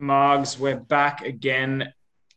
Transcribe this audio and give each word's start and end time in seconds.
Margs, 0.00 0.58
we're 0.58 0.78
back 0.78 1.22
again. 1.22 1.92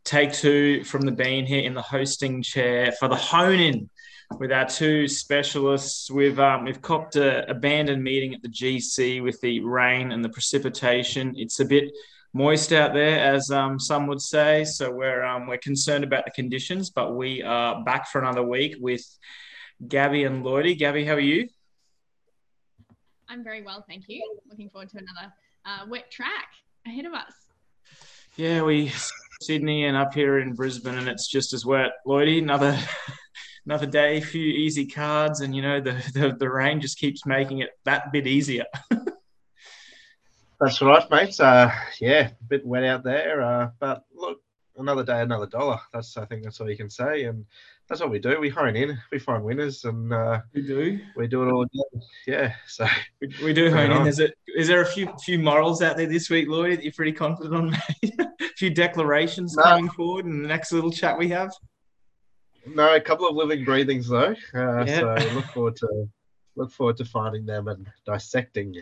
Take 0.06 0.31
two 0.31 0.83
from 0.85 1.02
the 1.02 1.11
bean 1.11 1.46
here 1.46 1.62
in 1.62 1.74
the 1.74 1.82
hosting 1.82 2.42
chair 2.42 2.93
for 2.93 3.09
the 3.09 3.17
hone 3.17 3.59
in 3.59 3.89
with 4.38 4.51
our 4.51 4.66
two 4.66 5.09
specialists. 5.09 6.10
We've 6.10 6.40
um, 6.40 6.64
we've 6.64 6.82
copped 6.82 7.18
a 7.18 7.50
abandoned 7.50 8.02
meeting 8.02 8.34
at 8.34 8.42
the 8.42 8.48
GC 8.48 9.22
with 9.22 9.42
the 9.42 9.60
rain 9.60 10.14
and 10.14 10.24
the 10.24 10.30
precipitation. 10.30 11.34
It's 11.36 11.60
a 11.60 11.66
bit 11.66 11.92
moist 12.34 12.72
out 12.72 12.94
there, 12.94 13.20
as 13.20 13.52
um, 13.52 13.78
some 13.78 14.07
would 14.07 14.21
say. 14.21 14.64
So 14.64 14.89
we're 14.89 15.23
um, 15.23 15.46
we're 15.46 15.57
concerned 15.57 16.05
about 16.05 16.23
the 16.23 16.32
conditions, 16.32 16.89
but 16.89 17.16
we 17.16 17.44
are 17.44 17.84
back 17.84 18.07
for 18.07 18.21
another 18.21 18.44
week 18.44 18.78
with 18.80 19.05
Gabby 19.86 20.23
and 20.23 20.46
Lloydie. 20.46 20.78
Gabby, 20.78 21.04
how 21.04 21.16
are 21.16 21.20
you? 21.20 21.50
I'm 23.28 23.44
very 23.44 23.64
well, 23.64 23.84
thank 23.86 24.05
you. 24.07 24.38
Looking 24.50 24.70
forward 24.70 24.89
to 24.91 24.98
another 24.98 25.34
uh, 25.66 25.86
wet 25.89 26.10
track 26.10 26.48
ahead 26.88 27.05
of 27.05 27.14
us. 27.14 27.48
Yeah, 28.40 28.62
we 28.62 28.90
Sydney 29.42 29.84
and 29.84 29.98
up 29.98 30.14
here 30.14 30.39
in 30.39 30.54
Brisbane, 30.54 30.97
and 30.97 31.10
it's 31.10 31.28
just 31.28 31.52
as 31.52 31.66
wet. 31.66 31.92
Lloydie, 32.08 32.42
another 32.42 32.80
another 33.66 33.86
day, 33.86 34.20
a 34.20 34.22
few 34.22 34.42
easy 34.42 34.86
cards, 34.86 35.42
and 35.42 35.53
you 35.53 35.61
know 35.61 35.81
the, 35.81 35.92
the, 36.14 36.38
the 36.39 36.50
rain 36.50 36.80
just 36.80 36.97
keeps 37.00 37.25
making 37.25 37.59
it 37.59 37.72
that 37.83 38.14
bit 38.14 38.28
easier. 38.28 38.64
That's 40.61 40.81
right, 40.81 41.11
mate. 41.11 41.38
Uh, 41.38 41.70
yeah, 42.00 42.30
a 42.30 42.44
bit 42.47 42.66
wet 42.66 42.86
out 42.86 43.03
there, 43.03 43.42
uh, 43.42 43.72
but 43.78 44.06
look, 44.16 44.39
another 44.80 45.03
day, 45.03 45.22
another 45.22 45.45
dollar. 45.45 45.80
That's 45.94 46.17
I 46.17 46.25
think 46.25 46.44
that's 46.44 46.59
all 46.59 46.69
you 46.69 46.78
can 46.78 46.89
say, 46.89 47.23
and 47.23 47.45
that's 47.88 48.02
what 48.02 48.09
we 48.09 48.19
do. 48.19 48.39
We 48.39 48.50
hone 48.50 48.75
in, 48.75 48.97
we 49.11 49.19
find 49.19 49.44
winners, 49.44 49.86
and 49.86 50.14
uh, 50.14 50.42
we 50.53 50.61
do. 50.61 51.00
We 51.16 51.28
do 51.28 51.44
it 51.44 51.52
all 51.52 51.64
again. 51.64 52.02
Yeah, 52.28 52.53
so 52.67 52.88
we, 53.22 53.33
we 53.44 53.53
do 53.53 53.72
hone 53.72 53.92
in. 53.92 54.08
Is 54.08 54.19
it? 54.19 54.33
Is 54.55 54.67
there 54.67 54.81
a 54.81 54.86
few 54.86 55.11
few 55.23 55.39
morals 55.39 55.81
out 55.81 55.97
there 55.97 56.08
this 56.08 56.30
week, 56.30 56.47
Lloyd? 56.47 56.78
That 56.78 56.83
you're 56.83 56.94
pretty 56.94 57.14
confident 57.14 57.55
on, 57.55 57.78
a 58.19 58.50
few 58.58 58.69
declarations 58.69 59.55
no. 59.55 59.64
coming 59.64 59.89
forward 59.89 60.25
in 60.25 60.42
the 60.42 60.47
next 60.47 60.72
little 60.72 60.91
chat 60.91 61.17
we 61.17 61.30
have. 61.30 61.52
No, 62.66 62.95
a 62.95 63.02
couple 63.02 63.27
of 63.27 63.35
living 63.35 63.66
breathings 63.66 64.07
though. 64.07 64.35
Uh, 64.53 64.85
yeah. 64.85 65.17
So 65.17 65.33
look 65.33 65.45
forward 65.45 65.75
to 65.77 66.09
look 66.55 66.72
forward 66.72 66.97
to 66.97 67.05
finding 67.05 67.45
them 67.45 67.67
and 67.67 67.88
dissecting. 68.05 68.75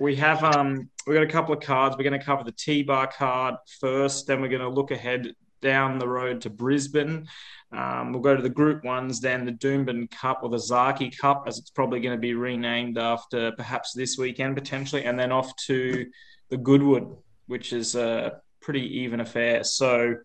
We 0.00 0.16
have 0.16 0.42
um 0.44 0.90
we 1.06 1.14
got 1.14 1.22
a 1.22 1.26
couple 1.26 1.54
of 1.54 1.60
cards. 1.60 1.96
We're 1.96 2.04
going 2.04 2.18
to 2.18 2.24
cover 2.24 2.44
the 2.44 2.52
T 2.52 2.82
bar 2.82 3.06
card 3.06 3.56
first, 3.80 4.26
then 4.26 4.40
we're 4.40 4.48
going 4.48 4.62
to 4.62 4.68
look 4.68 4.90
ahead 4.90 5.34
down 5.60 5.98
the 5.98 6.08
road 6.08 6.40
to 6.42 6.50
Brisbane. 6.50 7.26
Um, 7.72 8.12
we'll 8.12 8.20
go 8.20 8.36
to 8.36 8.42
the 8.42 8.50
Group 8.50 8.84
Ones, 8.84 9.20
then 9.20 9.46
the 9.46 9.52
Doomben 9.52 10.10
Cup 10.10 10.40
or 10.42 10.50
the 10.50 10.58
Zaaki 10.58 11.16
Cup, 11.16 11.44
as 11.46 11.58
it's 11.58 11.70
probably 11.70 12.00
going 12.00 12.14
to 12.14 12.20
be 12.20 12.34
renamed 12.34 12.98
after 12.98 13.52
perhaps 13.52 13.92
this 13.94 14.18
weekend 14.18 14.56
potentially, 14.56 15.04
and 15.04 15.18
then 15.18 15.32
off 15.32 15.54
to 15.66 16.04
the 16.50 16.58
Goodwood, 16.58 17.16
which 17.46 17.72
is 17.72 17.94
a 17.94 18.40
pretty 18.60 19.00
even 19.00 19.20
affair. 19.20 19.64
So 19.64 20.16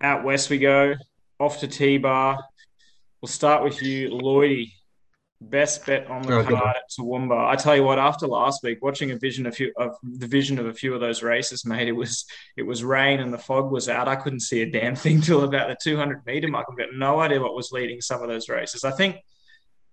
out 0.00 0.22
west 0.22 0.50
we 0.50 0.58
go, 0.58 0.94
off 1.40 1.60
to 1.60 1.68
T 1.68 1.98
Bar. 1.98 2.38
We'll 3.20 3.28
start 3.28 3.64
with 3.64 3.82
you, 3.82 4.10
Lloydie. 4.10 4.72
Best 5.50 5.84
bet 5.84 6.06
on 6.08 6.22
the 6.22 6.42
card 6.42 6.76
at 6.76 6.90
Toowoomba. 6.90 7.48
I 7.48 7.56
tell 7.56 7.76
you 7.76 7.82
what, 7.82 7.98
after 7.98 8.26
last 8.26 8.62
week, 8.62 8.82
watching 8.82 9.10
a 9.10 9.16
vision 9.16 9.46
of, 9.46 9.54
few, 9.54 9.72
of 9.76 9.96
the 10.02 10.26
vision 10.26 10.58
of 10.58 10.66
a 10.66 10.72
few 10.72 10.94
of 10.94 11.00
those 11.00 11.22
races, 11.22 11.66
mate, 11.66 11.88
it 11.88 11.92
was 11.92 12.24
it 12.56 12.62
was 12.62 12.82
rain 12.82 13.20
and 13.20 13.32
the 13.32 13.38
fog 13.38 13.70
was 13.70 13.88
out. 13.88 14.08
I 14.08 14.16
couldn't 14.16 14.40
see 14.40 14.62
a 14.62 14.70
damn 14.70 14.94
thing 14.94 15.20
till 15.20 15.44
about 15.44 15.68
the 15.68 15.76
200 15.82 16.24
meter 16.24 16.48
mark. 16.48 16.66
I've 16.70 16.78
got 16.78 16.94
no 16.94 17.20
idea 17.20 17.40
what 17.40 17.54
was 17.54 17.72
leading 17.72 18.00
some 18.00 18.22
of 18.22 18.28
those 18.28 18.48
races. 18.48 18.84
I 18.84 18.92
think 18.92 19.16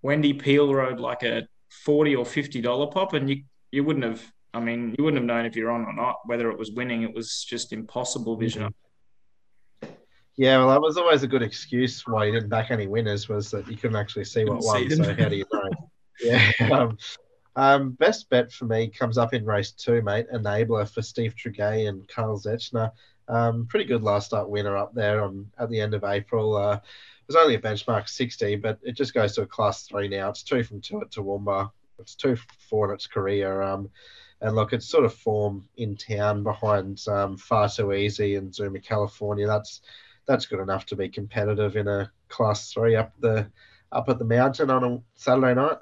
Wendy 0.02 0.34
Peel 0.34 0.74
rode 0.74 1.00
like 1.00 1.24
a 1.24 1.48
40 1.86 2.16
or 2.16 2.26
50 2.26 2.62
dollar 2.62 2.88
pop, 2.88 3.14
and 3.14 3.30
you 3.30 3.44
you 3.72 3.84
wouldn't 3.84 4.06
have. 4.06 4.24
I 4.54 4.60
mean, 4.60 4.96
you 4.98 5.04
wouldn't 5.04 5.22
have 5.22 5.28
known 5.28 5.46
if 5.46 5.56
you're 5.56 5.72
on 5.72 5.86
or 5.86 5.94
not 5.94 6.18
whether 6.26 6.52
it 6.52 6.60
was 6.60 6.72
winning. 6.72 7.04
It 7.04 7.14
was 7.14 7.44
just 7.44 7.72
impossible 7.72 8.36
vision. 8.36 8.64
Mm-hmm. 8.64 8.91
Yeah, 10.38 10.58
well, 10.58 10.70
that 10.70 10.82
was 10.82 10.98
always 10.98 11.24
a 11.24 11.28
good 11.28 11.44
excuse 11.44 12.08
why 12.08 12.26
you 12.26 12.32
didn't 12.32 12.50
back 12.50 12.72
any 12.72 12.88
winners 12.88 13.28
was 13.28 13.52
that 13.52 13.68
you 13.68 13.76
couldn't 13.76 13.98
actually 13.98 14.26
see 14.26 14.46
what 14.46 14.64
won. 14.64 14.90
So 14.90 15.14
how 15.14 15.30
do 15.30 15.36
you 15.36 15.46
know? 15.54 15.70
yeah. 16.22 16.52
Um, 16.72 16.98
um, 17.58 17.92
best 17.92 18.30
bet 18.30 18.52
for 18.52 18.64
me 18.66 18.88
comes 18.88 19.18
up 19.18 19.34
in 19.34 19.46
race 19.46 19.72
two, 19.72 20.02
mate. 20.02 20.28
Enabler 20.34 20.90
for 20.90 21.02
Steve 21.02 21.36
Tregea 21.36 21.90
and 21.90 22.08
Carl 22.08 22.40
Zechner. 22.40 22.92
Um, 23.28 23.66
pretty 23.68 23.86
good 23.86 24.04
last 24.04 24.28
start 24.28 24.50
winner 24.50 24.78
up 24.78 24.94
there 24.94 25.22
on 25.22 25.52
at 25.58 25.70
the 25.70 25.80
end 25.80 25.94
of 25.94 26.06
April. 26.06 26.56
Uh, 26.56 26.76
it 26.76 27.28
was 27.28 27.36
only 27.36 27.56
a 27.56 27.62
benchmark 27.62 28.08
60, 28.08 28.56
but 28.58 28.80
it 28.84 28.94
just 28.94 29.14
goes 29.14 29.36
to 29.36 29.42
a 29.42 29.48
class 29.48 29.84
three 29.84 30.08
now. 30.08 30.30
It's 30.30 30.44
two 30.44 30.64
from 30.64 30.82
two 30.82 31.02
at 31.02 31.12
Toowoomba. 31.12 31.72
It's 32.00 32.16
two 32.16 32.38
four 32.70 32.90
in 32.90 32.96
its 32.96 33.06
career. 33.06 33.62
Um, 33.62 33.90
and 34.42 34.56
look, 34.56 34.74
it's 34.74 34.88
sort 34.90 35.06
of 35.06 35.14
form 35.14 35.68
in 35.78 35.96
town 35.96 36.44
behind 36.44 37.06
um, 37.08 37.38
Far 37.38 37.70
Too 37.70 37.94
Easy 37.94 38.36
and 38.36 38.54
Zuma 38.54 38.80
California. 38.80 39.46
That's 39.46 39.82
that's 40.32 40.46
good 40.46 40.62
enough 40.62 40.86
to 40.88 40.96
be 40.96 41.10
competitive 41.10 41.76
in 41.76 41.88
a 41.88 42.10
class 42.30 42.72
three 42.72 42.96
up 42.96 43.14
the 43.20 43.52
up 43.92 44.08
at 44.08 44.18
the 44.18 44.26
mountain 44.26 44.70
on 44.70 44.84
a 44.84 45.00
Saturday 45.16 45.54
night. 45.54 45.78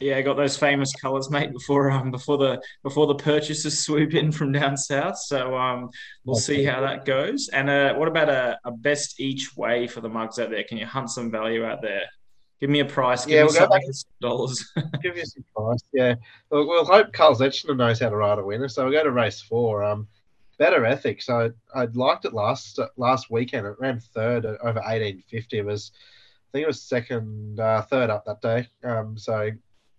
Yeah, 0.00 0.16
I 0.16 0.22
got 0.22 0.36
those 0.36 0.56
famous 0.56 0.92
colours, 0.92 1.30
mate. 1.30 1.52
Before 1.52 1.90
um 1.90 2.10
before 2.10 2.38
the 2.38 2.62
before 2.82 3.06
the 3.06 3.16
purchasers 3.16 3.80
swoop 3.80 4.14
in 4.14 4.30
from 4.30 4.52
down 4.52 4.76
south, 4.76 5.18
so 5.18 5.56
um 5.56 5.90
we'll 6.24 6.36
okay. 6.36 6.42
see 6.42 6.64
how 6.64 6.80
that 6.82 7.04
goes. 7.04 7.48
And 7.52 7.68
uh, 7.68 7.94
what 7.94 8.08
about 8.08 8.28
a, 8.28 8.58
a 8.64 8.70
best 8.70 9.18
each 9.18 9.56
way 9.56 9.86
for 9.88 10.00
the 10.00 10.08
mugs 10.08 10.38
out 10.38 10.50
there? 10.50 10.64
Can 10.64 10.78
you 10.78 10.86
hunt 10.86 11.10
some 11.10 11.30
value 11.30 11.64
out 11.64 11.82
there? 11.82 12.02
Give 12.60 12.70
me 12.70 12.80
a 12.80 12.84
price. 12.84 13.26
Give 13.26 13.36
yeah, 13.36 13.44
we'll 13.44 13.54
go 13.54 13.68
back 13.68 13.82
dollars. 14.20 14.72
give 15.02 15.16
you 15.16 15.24
some 15.24 15.44
price. 15.56 15.82
Yeah, 15.92 16.14
we'll, 16.50 16.66
we'll 16.68 16.84
hope 16.84 17.12
Carl 17.12 17.34
Zechner 17.34 17.76
knows 17.76 17.98
how 17.98 18.08
to 18.08 18.16
ride 18.16 18.38
a 18.38 18.44
winner. 18.44 18.68
So 18.68 18.84
we'll 18.84 18.92
go 18.92 19.02
to 19.02 19.10
race 19.10 19.42
four. 19.42 19.82
Um, 19.82 20.06
better 20.58 20.84
ethics. 20.84 21.28
I 21.28 21.50
I 21.74 21.86
liked 21.86 22.24
it 22.24 22.32
last 22.32 22.78
last 22.96 23.30
weekend. 23.30 23.66
It 23.66 23.76
ran 23.78 24.00
third 24.00 24.44
over 24.46 24.82
eighteen 24.86 25.22
fifty. 25.28 25.58
It 25.58 25.66
was 25.66 25.92
I 25.94 26.58
think 26.58 26.64
it 26.64 26.68
was 26.68 26.82
second, 26.82 27.58
uh, 27.58 27.82
third 27.82 28.10
up 28.10 28.24
that 28.26 28.40
day. 28.40 28.68
Um, 28.84 29.18
so 29.18 29.50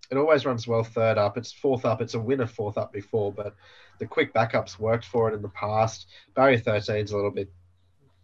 it 0.10 0.18
always 0.18 0.46
runs 0.46 0.68
well 0.68 0.84
third 0.84 1.18
up. 1.18 1.38
It's 1.38 1.52
fourth 1.52 1.84
up. 1.84 2.02
It's 2.02 2.14
a 2.14 2.20
winner 2.20 2.48
fourth 2.48 2.78
up 2.78 2.94
before, 2.94 3.34
but 3.34 3.56
the 4.00 4.06
quick 4.06 4.34
backups 4.34 4.80
worked 4.80 5.06
for 5.06 5.30
it 5.30 5.34
in 5.34 5.42
the 5.42 5.50
past. 5.50 6.08
Barrier 6.36 6.60
13 6.60 6.96
is 6.98 7.12
a 7.12 7.16
little 7.16 7.32
bit 7.32 7.52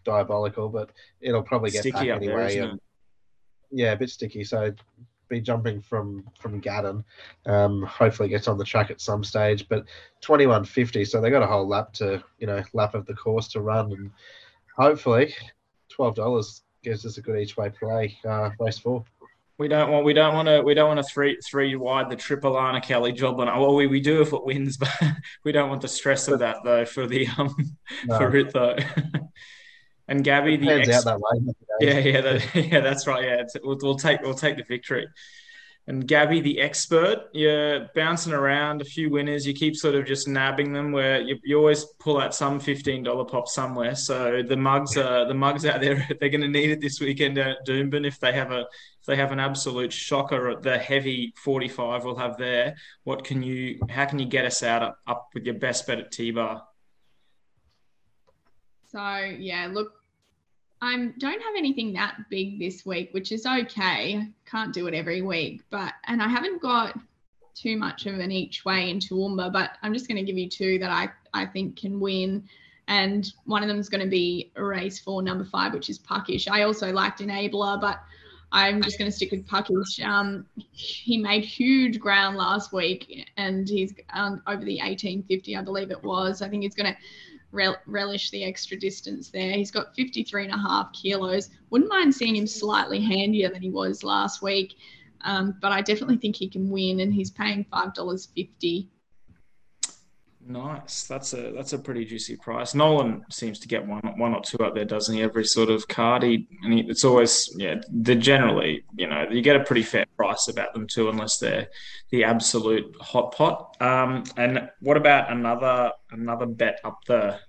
diabolical, 0.03 0.69
but 0.69 0.91
it'll 1.19 1.43
probably 1.43 1.71
get 1.71 1.81
sticky 1.81 2.07
back 2.07 2.21
anyway. 2.21 2.55
There, 2.55 2.73
yeah, 3.71 3.91
a 3.93 3.97
bit 3.97 4.09
sticky. 4.09 4.43
So 4.43 4.73
be 5.31 5.41
jumping 5.41 5.81
from 5.81 6.23
from 6.39 6.61
Gaddon. 6.61 7.03
Um, 7.47 7.81
hopefully 7.83 8.29
gets 8.29 8.47
on 8.47 8.59
the 8.59 8.65
track 8.65 8.91
at 8.91 9.01
some 9.01 9.23
stage, 9.23 9.67
but 9.67 9.85
21.50, 10.21 11.07
so 11.07 11.19
they 11.19 11.31
got 11.31 11.41
a 11.41 11.47
whole 11.47 11.67
lap 11.67 11.93
to 11.93 12.23
you 12.37 12.45
know 12.45 12.61
lap 12.73 12.93
of 12.93 13.07
the 13.07 13.15
course 13.15 13.47
to 13.49 13.61
run, 13.61 13.91
and 13.93 14.11
hopefully 14.77 15.33
twelve 15.89 16.13
dollars 16.13 16.61
gives 16.83 17.05
us 17.05 17.17
a 17.17 17.21
good 17.21 17.39
each 17.39 17.57
way 17.57 17.69
play 17.69 18.17
uh, 18.27 18.49
race 18.59 18.77
four. 18.77 19.03
We 19.57 19.67
don't 19.67 19.91
want 19.91 20.05
we 20.05 20.13
don't 20.13 20.33
want 20.33 20.47
to 20.47 20.61
we 20.61 20.73
don't 20.73 20.87
want 20.87 20.99
to 20.99 21.13
three 21.13 21.37
three 21.49 21.75
wide 21.75 22.09
the 22.09 22.15
triple 22.15 22.59
Anna 22.59 22.81
Kelly 22.81 23.11
job 23.11 23.39
on. 23.39 23.47
Well, 23.47 23.75
we, 23.75 23.87
we 23.87 24.01
do 24.01 24.21
if 24.21 24.33
it 24.33 24.43
wins, 24.43 24.77
but 24.77 24.91
we 25.43 25.51
don't 25.51 25.69
want 25.69 25.81
the 25.81 25.87
stress 25.87 26.27
of 26.27 26.39
that 26.39 26.57
though 26.63 26.85
for 26.85 27.07
the 27.07 27.27
um 27.37 27.55
no. 28.05 28.17
for 28.17 28.35
it 28.35 28.53
though. 28.53 28.75
And 30.11 30.25
Gabby, 30.25 30.57
the 30.57 30.69
ex- 30.69 30.89
out 30.89 31.05
that 31.05 31.19
way. 31.21 31.53
Yeah, 31.81 31.99
yeah, 31.99 32.21
that, 32.21 32.55
yeah, 32.71 32.79
that's 32.79 33.07
right. 33.07 33.23
Yeah, 33.23 33.43
we'll, 33.63 33.77
we'll 33.81 33.95
take 33.95 34.21
we'll 34.21 34.33
take 34.33 34.57
the 34.57 34.63
victory. 34.63 35.07
And 35.87 36.07
Gabby, 36.07 36.41
the 36.41 36.61
expert, 36.61 37.23
you're 37.33 37.89
bouncing 37.95 38.33
around 38.33 38.81
a 38.81 38.85
few 38.85 39.09
winners. 39.09 39.47
You 39.47 39.53
keep 39.53 39.75
sort 39.75 39.95
of 39.95 40.05
just 40.05 40.27
nabbing 40.27 40.73
them 40.73 40.91
where 40.91 41.19
you, 41.19 41.39
you 41.43 41.57
always 41.57 41.85
pull 41.99 42.21
out 42.21 42.35
some 42.35 42.59
fifteen 42.59 43.01
dollar 43.01 43.25
pop 43.25 43.47
somewhere. 43.47 43.95
So 43.95 44.43
the 44.47 44.55
mugs 44.55 44.95
are 44.95 45.25
the 45.25 45.33
mugs 45.33 45.65
out 45.65 45.81
there. 45.81 46.07
They're 46.19 46.29
going 46.29 46.41
to 46.41 46.47
need 46.47 46.69
it 46.69 46.81
this 46.81 46.99
weekend 46.99 47.39
at 47.39 47.65
Doomben 47.67 48.05
if 48.05 48.19
they 48.19 48.31
have 48.31 48.51
a 48.51 48.59
if 48.61 49.07
they 49.07 49.15
have 49.15 49.31
an 49.31 49.39
absolute 49.39 49.91
shocker 49.91 50.49
at 50.49 50.61
the 50.61 50.77
heavy 50.77 51.33
forty 51.35 51.67
five. 51.67 52.05
We'll 52.05 52.15
have 52.15 52.37
there. 52.37 52.75
What 53.03 53.23
can 53.23 53.41
you? 53.41 53.79
How 53.89 54.05
can 54.05 54.19
you 54.19 54.27
get 54.27 54.45
us 54.45 54.61
out 54.61 54.83
up, 54.83 54.97
up 55.07 55.29
with 55.33 55.45
your 55.45 55.55
best 55.55 55.87
bet 55.87 55.97
at 55.97 56.11
T 56.11 56.29
bar? 56.29 56.61
So 58.91 59.15
yeah, 59.39 59.67
look, 59.71 59.93
I 60.81 60.95
don't 61.19 61.41
have 61.41 61.55
anything 61.57 61.93
that 61.93 62.17
big 62.29 62.59
this 62.59 62.85
week, 62.85 63.13
which 63.13 63.31
is 63.31 63.45
okay. 63.45 64.27
Can't 64.45 64.73
do 64.73 64.87
it 64.87 64.95
every 64.95 65.21
week, 65.21 65.61
but 65.69 65.93
and 66.07 66.21
I 66.21 66.27
haven't 66.27 66.61
got 66.61 66.97
too 67.53 67.77
much 67.77 68.05
of 68.07 68.19
an 68.19 68.31
each 68.31 68.65
way 68.65 68.89
in 68.89 68.99
Toowoomba, 68.99 69.53
but 69.53 69.77
I'm 69.83 69.93
just 69.93 70.07
going 70.07 70.17
to 70.17 70.23
give 70.23 70.37
you 70.37 70.49
two 70.49 70.79
that 70.79 70.89
I, 70.89 71.09
I 71.33 71.45
think 71.45 71.77
can 71.77 71.99
win. 71.99 72.47
And 72.87 73.31
one 73.45 73.61
of 73.61 73.69
them 73.69 73.77
is 73.77 73.89
going 73.89 74.03
to 74.03 74.09
be 74.09 74.51
race 74.55 74.99
for 74.99 75.21
number 75.21 75.45
five, 75.45 75.73
which 75.73 75.89
is 75.89 75.99
Puckish. 75.99 76.47
I 76.47 76.63
also 76.63 76.91
liked 76.91 77.19
Enabler, 77.19 77.79
but 77.79 78.01
I'm 78.51 78.81
just 78.81 78.97
going 78.97 79.09
to 79.09 79.15
stick 79.15 79.31
with 79.31 79.47
Puckish. 79.47 80.03
Um, 80.03 80.45
he 80.71 81.17
made 81.17 81.45
huge 81.45 81.99
ground 81.99 82.37
last 82.37 82.73
week, 82.73 83.29
and 83.37 83.69
he's 83.69 83.93
um, 84.13 84.41
over 84.47 84.65
the 84.65 84.79
1850, 84.79 85.55
I 85.55 85.61
believe 85.61 85.91
it 85.91 86.03
was. 86.03 86.41
I 86.41 86.49
think 86.49 86.63
he's 86.63 86.75
going 86.75 86.91
to 86.91 86.97
rel- 87.51 87.81
relish 87.85 88.29
the 88.31 88.43
extra 88.43 88.77
distance 88.77 89.29
there. 89.29 89.53
He's 89.53 89.71
got 89.71 89.95
53 89.95 90.45
and 90.45 90.53
a 90.53 90.57
half 90.57 90.91
kilos. 90.93 91.49
Wouldn't 91.69 91.89
mind 91.89 92.13
seeing 92.13 92.35
him 92.35 92.47
slightly 92.47 93.01
handier 93.01 93.49
than 93.49 93.61
he 93.61 93.69
was 93.69 94.03
last 94.03 94.41
week, 94.41 94.75
um, 95.21 95.55
but 95.61 95.71
I 95.71 95.81
definitely 95.81 96.17
think 96.17 96.35
he 96.35 96.49
can 96.49 96.69
win, 96.69 96.99
and 96.99 97.13
he's 97.13 97.31
paying 97.31 97.65
$5.50. 97.71 98.87
Nice. 100.47 101.03
That's 101.03 101.33
a 101.33 101.51
that's 101.51 101.73
a 101.73 101.79
pretty 101.79 102.03
juicy 102.03 102.35
price. 102.35 102.73
Nolan 102.73 103.23
seems 103.29 103.59
to 103.59 103.67
get 103.67 103.85
one 103.85 104.01
one 104.17 104.33
or 104.33 104.41
two 104.41 104.57
up 104.59 104.73
there, 104.73 104.85
doesn't 104.85 105.15
he? 105.15 105.21
Every 105.21 105.45
sort 105.45 105.69
of 105.69 105.87
card. 105.87 106.23
He 106.23 106.47
and 106.63 106.73
he, 106.73 106.79
it's 106.81 107.05
always 107.05 107.53
yeah. 107.57 107.75
They're 107.89 108.15
generally 108.15 108.83
you 108.95 109.07
know 109.07 109.27
you 109.29 109.41
get 109.41 109.55
a 109.55 109.63
pretty 109.63 109.83
fair 109.83 110.05
price 110.17 110.47
about 110.47 110.73
them 110.73 110.87
too, 110.87 111.09
unless 111.09 111.37
they're 111.37 111.67
the 112.09 112.23
absolute 112.23 112.95
hot 112.99 113.35
pot. 113.35 113.77
Um, 113.79 114.23
and 114.35 114.69
what 114.79 114.97
about 114.97 115.31
another 115.31 115.91
another 116.11 116.47
bet 116.47 116.79
up 116.83 116.99
the 117.05 117.39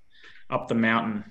up 0.50 0.68
the 0.68 0.74
mountain? 0.74 1.24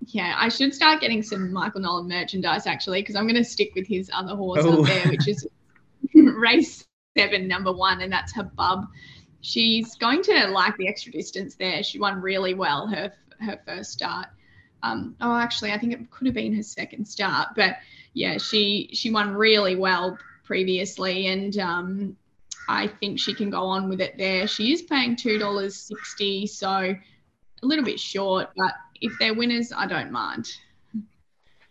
Yeah, 0.00 0.34
I 0.38 0.48
should 0.48 0.74
start 0.74 1.00
getting 1.00 1.22
some 1.22 1.52
Michael 1.52 1.82
Nolan 1.82 2.08
merchandise 2.08 2.66
actually, 2.66 3.02
because 3.02 3.16
I'm 3.16 3.24
going 3.24 3.36
to 3.36 3.44
stick 3.44 3.72
with 3.74 3.86
his 3.86 4.10
other 4.12 4.34
horse 4.34 4.62
oh. 4.62 4.82
up 4.82 4.86
there, 4.86 5.10
which 5.10 5.28
is 5.28 5.46
race 6.14 6.86
seven, 7.16 7.48
number 7.48 7.72
one, 7.72 8.02
and 8.02 8.12
that's 8.12 8.34
her 8.34 8.44
bub 8.44 8.86
she's 9.40 9.94
going 9.96 10.22
to 10.22 10.48
like 10.48 10.76
the 10.76 10.88
extra 10.88 11.12
distance 11.12 11.54
there. 11.54 11.82
She 11.82 11.98
won 11.98 12.20
really 12.20 12.54
well 12.54 12.86
her 12.86 13.12
her 13.40 13.60
first 13.66 13.92
start. 13.92 14.26
Um, 14.82 15.16
oh, 15.20 15.36
actually, 15.36 15.72
I 15.72 15.78
think 15.78 15.92
it 15.92 16.10
could 16.10 16.26
have 16.26 16.34
been 16.34 16.54
her 16.54 16.62
second 16.62 17.06
start, 17.06 17.48
but 17.56 17.76
yeah, 18.14 18.38
she 18.38 18.90
she 18.92 19.10
won 19.10 19.34
really 19.34 19.76
well 19.76 20.18
previously, 20.44 21.26
and 21.26 21.58
um, 21.58 22.16
I 22.68 22.86
think 22.86 23.18
she 23.18 23.34
can 23.34 23.50
go 23.50 23.62
on 23.62 23.88
with 23.88 24.00
it 24.00 24.16
there. 24.16 24.46
She 24.46 24.72
is 24.72 24.82
paying 24.82 25.16
two 25.16 25.38
dollars 25.38 25.76
sixty, 25.76 26.46
so 26.46 26.68
a 26.68 27.66
little 27.66 27.84
bit 27.84 27.98
short, 27.98 28.50
but 28.56 28.72
if 29.00 29.12
they're 29.18 29.34
winners, 29.34 29.72
I 29.74 29.86
don't 29.86 30.10
mind. 30.12 30.48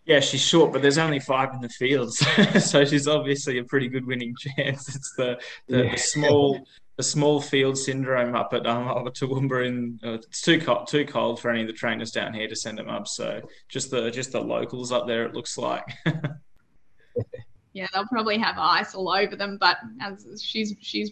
Yeah, 0.05 0.19
she's 0.19 0.41
short, 0.41 0.71
but 0.71 0.83
there's 0.83 0.99
only 0.99 1.19
five 1.19 1.51
in 1.53 1.61
the 1.61 1.69
field, 1.69 2.13
so 2.59 2.85
she's 2.85 3.07
obviously 3.07 3.57
a 3.57 3.63
pretty 3.63 3.87
good 3.87 4.05
winning 4.05 4.35
chance. 4.37 4.95
It's 4.95 5.13
the 5.15 5.39
the, 5.67 5.85
yeah. 5.85 5.91
the 5.91 5.97
small 5.97 6.67
the 6.97 7.03
small 7.03 7.41
field 7.41 7.77
syndrome 7.77 8.35
up 8.35 8.53
at 8.53 8.65
um, 8.65 8.87
up 8.87 9.05
at 9.05 9.13
Toowoomba. 9.13 9.65
In 9.65 9.99
uh, 10.03 10.13
it's 10.13 10.41
too 10.41 10.59
cold, 10.59 10.87
too 10.87 11.05
cold 11.05 11.39
for 11.39 11.49
any 11.49 11.61
of 11.61 11.67
the 11.67 11.73
trainers 11.73 12.11
down 12.11 12.33
here 12.33 12.47
to 12.47 12.55
send 12.55 12.77
them 12.77 12.89
up. 12.89 13.07
So 13.07 13.41
just 13.69 13.91
the 13.91 14.09
just 14.11 14.31
the 14.31 14.41
locals 14.41 14.91
up 14.91 15.07
there. 15.07 15.25
It 15.25 15.33
looks 15.33 15.57
like. 15.57 15.83
yeah, 17.73 17.87
they'll 17.93 18.07
probably 18.07 18.37
have 18.37 18.55
ice 18.57 18.95
all 18.95 19.09
over 19.09 19.35
them, 19.35 19.57
but 19.59 19.77
as 20.01 20.41
she's 20.41 20.75
she's 20.81 21.11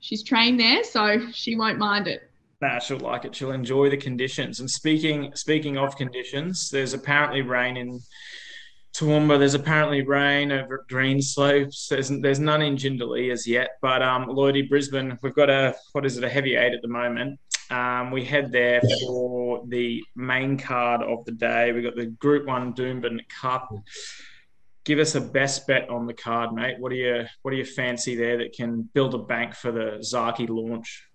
she's 0.00 0.22
trained 0.22 0.58
there, 0.58 0.82
so 0.84 1.30
she 1.32 1.56
won't 1.56 1.78
mind 1.78 2.08
it. 2.08 2.30
Nah, 2.62 2.78
she'll 2.78 2.98
like 2.98 3.24
it. 3.24 3.34
She'll 3.34 3.52
enjoy 3.52 3.88
the 3.88 3.96
conditions. 3.96 4.60
And 4.60 4.70
speaking 4.70 5.32
speaking 5.34 5.76
of 5.76 5.96
conditions, 5.96 6.70
there's 6.70 6.94
apparently 6.94 7.42
rain 7.42 7.76
in 7.76 8.00
Toowoomba, 8.94 9.38
there's 9.38 9.54
apparently 9.54 10.02
rain 10.02 10.50
over 10.50 10.80
at 10.80 10.92
Greenslopes. 10.92 11.88
There's 11.88 12.08
there's 12.08 12.40
none 12.40 12.60
in 12.62 12.76
Jindalee 12.76 13.32
as 13.32 13.46
yet, 13.46 13.70
but 13.80 14.02
um, 14.02 14.26
Lloydie 14.26 14.68
Brisbane, 14.68 15.16
we've 15.22 15.34
got 15.34 15.48
a 15.48 15.74
what 15.92 16.04
is 16.04 16.18
it 16.18 16.24
a 16.24 16.28
heavy 16.28 16.56
eight 16.56 16.74
at 16.74 16.82
the 16.82 16.88
moment. 16.88 17.38
Um, 17.70 18.10
we 18.10 18.24
head 18.24 18.50
there 18.50 18.80
for 19.00 19.64
the 19.68 20.02
main 20.16 20.58
card 20.58 21.02
of 21.02 21.24
the 21.24 21.32
day. 21.32 21.70
We've 21.70 21.84
got 21.84 21.94
the 21.94 22.06
Group 22.06 22.46
One 22.48 22.74
Doomben 22.74 23.20
Cup. 23.28 23.72
Give 24.84 24.98
us 24.98 25.14
a 25.14 25.20
best 25.20 25.68
bet 25.68 25.88
on 25.88 26.06
the 26.06 26.14
card, 26.14 26.52
mate. 26.52 26.76
What 26.80 26.90
do 26.90 26.96
you 26.96 27.26
what 27.42 27.52
do 27.52 27.56
you 27.56 27.64
fancy 27.64 28.16
there 28.16 28.38
that 28.38 28.54
can 28.54 28.88
build 28.92 29.14
a 29.14 29.18
bank 29.18 29.54
for 29.54 29.70
the 29.70 29.98
Zaaki 30.02 30.48
launch? 30.48 31.06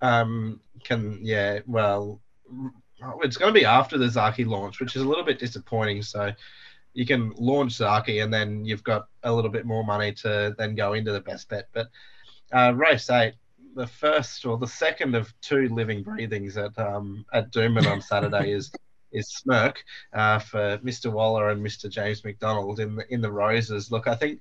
Um, 0.00 0.60
can 0.82 1.20
yeah, 1.22 1.60
well, 1.66 2.22
it's 3.22 3.36
going 3.36 3.52
to 3.52 3.58
be 3.58 3.66
after 3.66 3.98
the 3.98 4.06
Zaaki 4.06 4.46
launch, 4.46 4.80
which 4.80 4.96
is 4.96 5.02
a 5.02 5.08
little 5.08 5.24
bit 5.24 5.38
disappointing. 5.38 6.02
So 6.02 6.32
you 6.94 7.06
can 7.06 7.32
launch 7.36 7.78
Zaaki 7.78 8.22
and 8.22 8.32
then 8.32 8.64
you've 8.64 8.84
got 8.84 9.08
a 9.22 9.32
little 9.32 9.50
bit 9.50 9.66
more 9.66 9.84
money 9.84 10.12
to 10.14 10.54
then 10.58 10.74
go 10.74 10.94
into 10.94 11.12
the 11.12 11.20
best 11.20 11.48
bet. 11.48 11.68
But 11.72 11.88
uh, 12.52 12.72
race 12.74 13.10
eight, 13.10 13.34
the 13.74 13.86
first 13.86 14.44
or 14.44 14.58
the 14.58 14.66
second 14.66 15.14
of 15.14 15.32
two 15.40 15.68
living 15.68 16.02
breathings 16.02 16.56
at 16.56 16.76
um, 16.78 17.24
at 17.32 17.52
Doomben 17.52 17.86
on 17.86 18.00
Saturday 18.00 18.52
is 18.52 18.72
is 19.12 19.28
Smirk 19.28 19.82
uh, 20.12 20.38
for 20.38 20.78
Mr. 20.78 21.10
Waller 21.10 21.50
and 21.50 21.64
Mr. 21.64 21.88
James 21.88 22.24
McDonald 22.24 22.80
in 22.80 22.96
the 22.96 23.12
in 23.12 23.20
the 23.20 23.30
roses. 23.30 23.90
Look, 23.90 24.06
I 24.06 24.14
think 24.14 24.40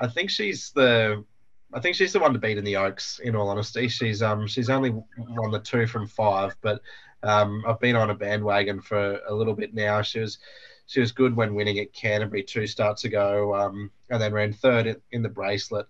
I 0.00 0.08
think 0.08 0.30
she's 0.30 0.70
the 0.70 1.24
I 1.72 1.80
think 1.80 1.96
she's 1.96 2.12
the 2.12 2.20
one 2.20 2.32
to 2.32 2.38
beat 2.38 2.58
in 2.58 2.64
the 2.64 2.76
Oaks. 2.76 3.18
In 3.20 3.34
all 3.34 3.48
honesty, 3.48 3.88
she's 3.88 4.22
um 4.22 4.46
she's 4.46 4.70
only 4.70 4.90
won 4.90 5.50
the 5.50 5.60
two 5.60 5.86
from 5.86 6.06
five, 6.06 6.56
but 6.60 6.80
um, 7.22 7.64
I've 7.66 7.80
been 7.80 7.96
on 7.96 8.10
a 8.10 8.14
bandwagon 8.14 8.80
for 8.80 9.20
a 9.28 9.34
little 9.34 9.54
bit 9.54 9.74
now. 9.74 10.02
She 10.02 10.20
was 10.20 10.38
she 10.86 11.00
was 11.00 11.12
good 11.12 11.34
when 11.34 11.54
winning 11.54 11.78
at 11.78 11.92
Canterbury 11.92 12.42
two 12.42 12.66
starts 12.66 13.04
ago, 13.04 13.54
um, 13.54 13.90
and 14.10 14.20
then 14.20 14.32
ran 14.32 14.52
third 14.52 15.00
in 15.12 15.22
the 15.22 15.28
bracelet 15.28 15.86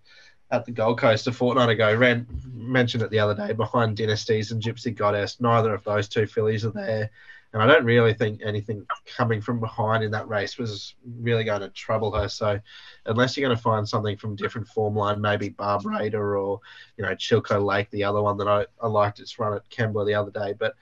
at 0.50 0.66
the 0.66 0.70
Gold 0.70 0.98
Coast 0.98 1.26
a 1.26 1.32
fortnight 1.32 1.70
ago. 1.70 1.94
Ran 1.94 2.26
mentioned 2.52 3.02
it 3.02 3.10
the 3.10 3.18
other 3.18 3.34
day 3.34 3.52
behind 3.52 3.96
Dynasties 3.96 4.52
and 4.52 4.62
Gypsy 4.62 4.94
Goddess. 4.94 5.40
Neither 5.40 5.74
of 5.74 5.82
those 5.82 6.08
two 6.08 6.26
fillies 6.26 6.64
are 6.64 6.70
there, 6.70 7.10
and 7.52 7.62
I 7.62 7.66
don't 7.66 7.84
really 7.84 8.14
think 8.14 8.40
anything 8.42 8.86
coming 9.06 9.40
from 9.40 9.60
behind 9.60 10.02
in 10.02 10.10
that 10.12 10.28
race 10.28 10.56
was 10.56 10.94
really 11.20 11.44
going 11.44 11.60
to 11.60 11.68
trouble 11.70 12.10
her. 12.12 12.28
So, 12.28 12.58
unless 13.06 13.36
you're 13.36 13.46
going 13.46 13.56
to 13.56 13.62
find 13.62 13.86
something 13.86 14.16
from 14.16 14.36
different 14.36 14.68
form 14.68 14.96
line, 14.96 15.20
maybe 15.20 15.50
Barb 15.50 15.84
Raider 15.84 16.36
or 16.36 16.60
you 16.96 17.04
know 17.04 17.14
Chilco 17.14 17.62
Lake, 17.62 17.90
the 17.90 18.04
other 18.04 18.22
one 18.22 18.38
that 18.38 18.48
I, 18.48 18.66
I 18.82 18.86
liked 18.86 19.20
its 19.20 19.38
run 19.38 19.54
at 19.54 19.68
Kembla 19.68 20.06
the 20.06 20.14
other 20.14 20.30
day, 20.30 20.54
but 20.58 20.74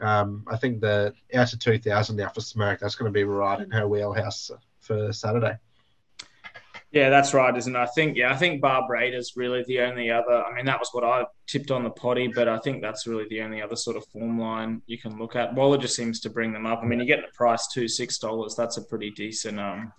um, 0.00 0.44
I 0.48 0.56
think 0.56 0.80
the 0.80 1.14
out 1.34 1.52
of 1.52 1.58
2000 1.58 2.16
now 2.16 2.28
for 2.28 2.40
Smirk, 2.40 2.80
that's 2.80 2.96
going 2.96 3.10
to 3.10 3.16
be 3.16 3.24
right 3.24 3.60
in 3.60 3.70
her 3.70 3.88
wheelhouse 3.88 4.50
for 4.80 5.12
Saturday. 5.12 5.56
Yeah, 6.90 7.10
that's 7.10 7.34
right, 7.34 7.56
isn't 7.56 7.74
it? 7.74 7.78
I 7.78 7.86
think 7.86 8.16
yeah, 8.16 8.32
I 8.32 8.36
think 8.36 8.60
Barb 8.60 8.90
Raider's 8.90 9.34
really 9.36 9.64
the 9.66 9.80
only 9.80 10.10
other. 10.10 10.44
I 10.44 10.54
mean, 10.54 10.66
that 10.66 10.78
was 10.78 10.90
what 10.92 11.04
I 11.04 11.24
tipped 11.56 11.70
on 11.70 11.84
the 11.84 11.90
potty, 11.90 12.28
but 12.28 12.48
I 12.48 12.58
think 12.58 12.82
that's 12.82 13.06
really 13.06 13.26
the 13.30 13.40
only 13.40 13.62
other 13.62 13.76
sort 13.76 13.96
of 13.96 14.06
form 14.06 14.38
line 14.38 14.82
you 14.86 14.98
can 14.98 15.18
look 15.18 15.36
at. 15.36 15.54
Waller 15.54 15.78
just 15.78 15.96
seems 15.96 16.20
to 16.20 16.30
bring 16.30 16.52
them 16.52 16.66
up. 16.66 16.80
I 16.82 16.86
mean, 16.86 16.98
you're 16.98 17.06
getting 17.06 17.30
a 17.30 17.36
price 17.36 17.66
two 17.68 17.88
six 17.88 18.18
dollars. 18.18 18.54
That's 18.54 18.76
a 18.76 18.84
pretty 18.84 19.10
decent 19.10 19.58
um, 19.58 19.92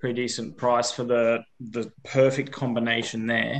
pretty 0.00 0.22
decent 0.22 0.56
price 0.56 0.90
for 0.90 1.04
the 1.04 1.40
the 1.60 1.90
perfect 2.04 2.52
combination 2.52 3.26
there. 3.26 3.58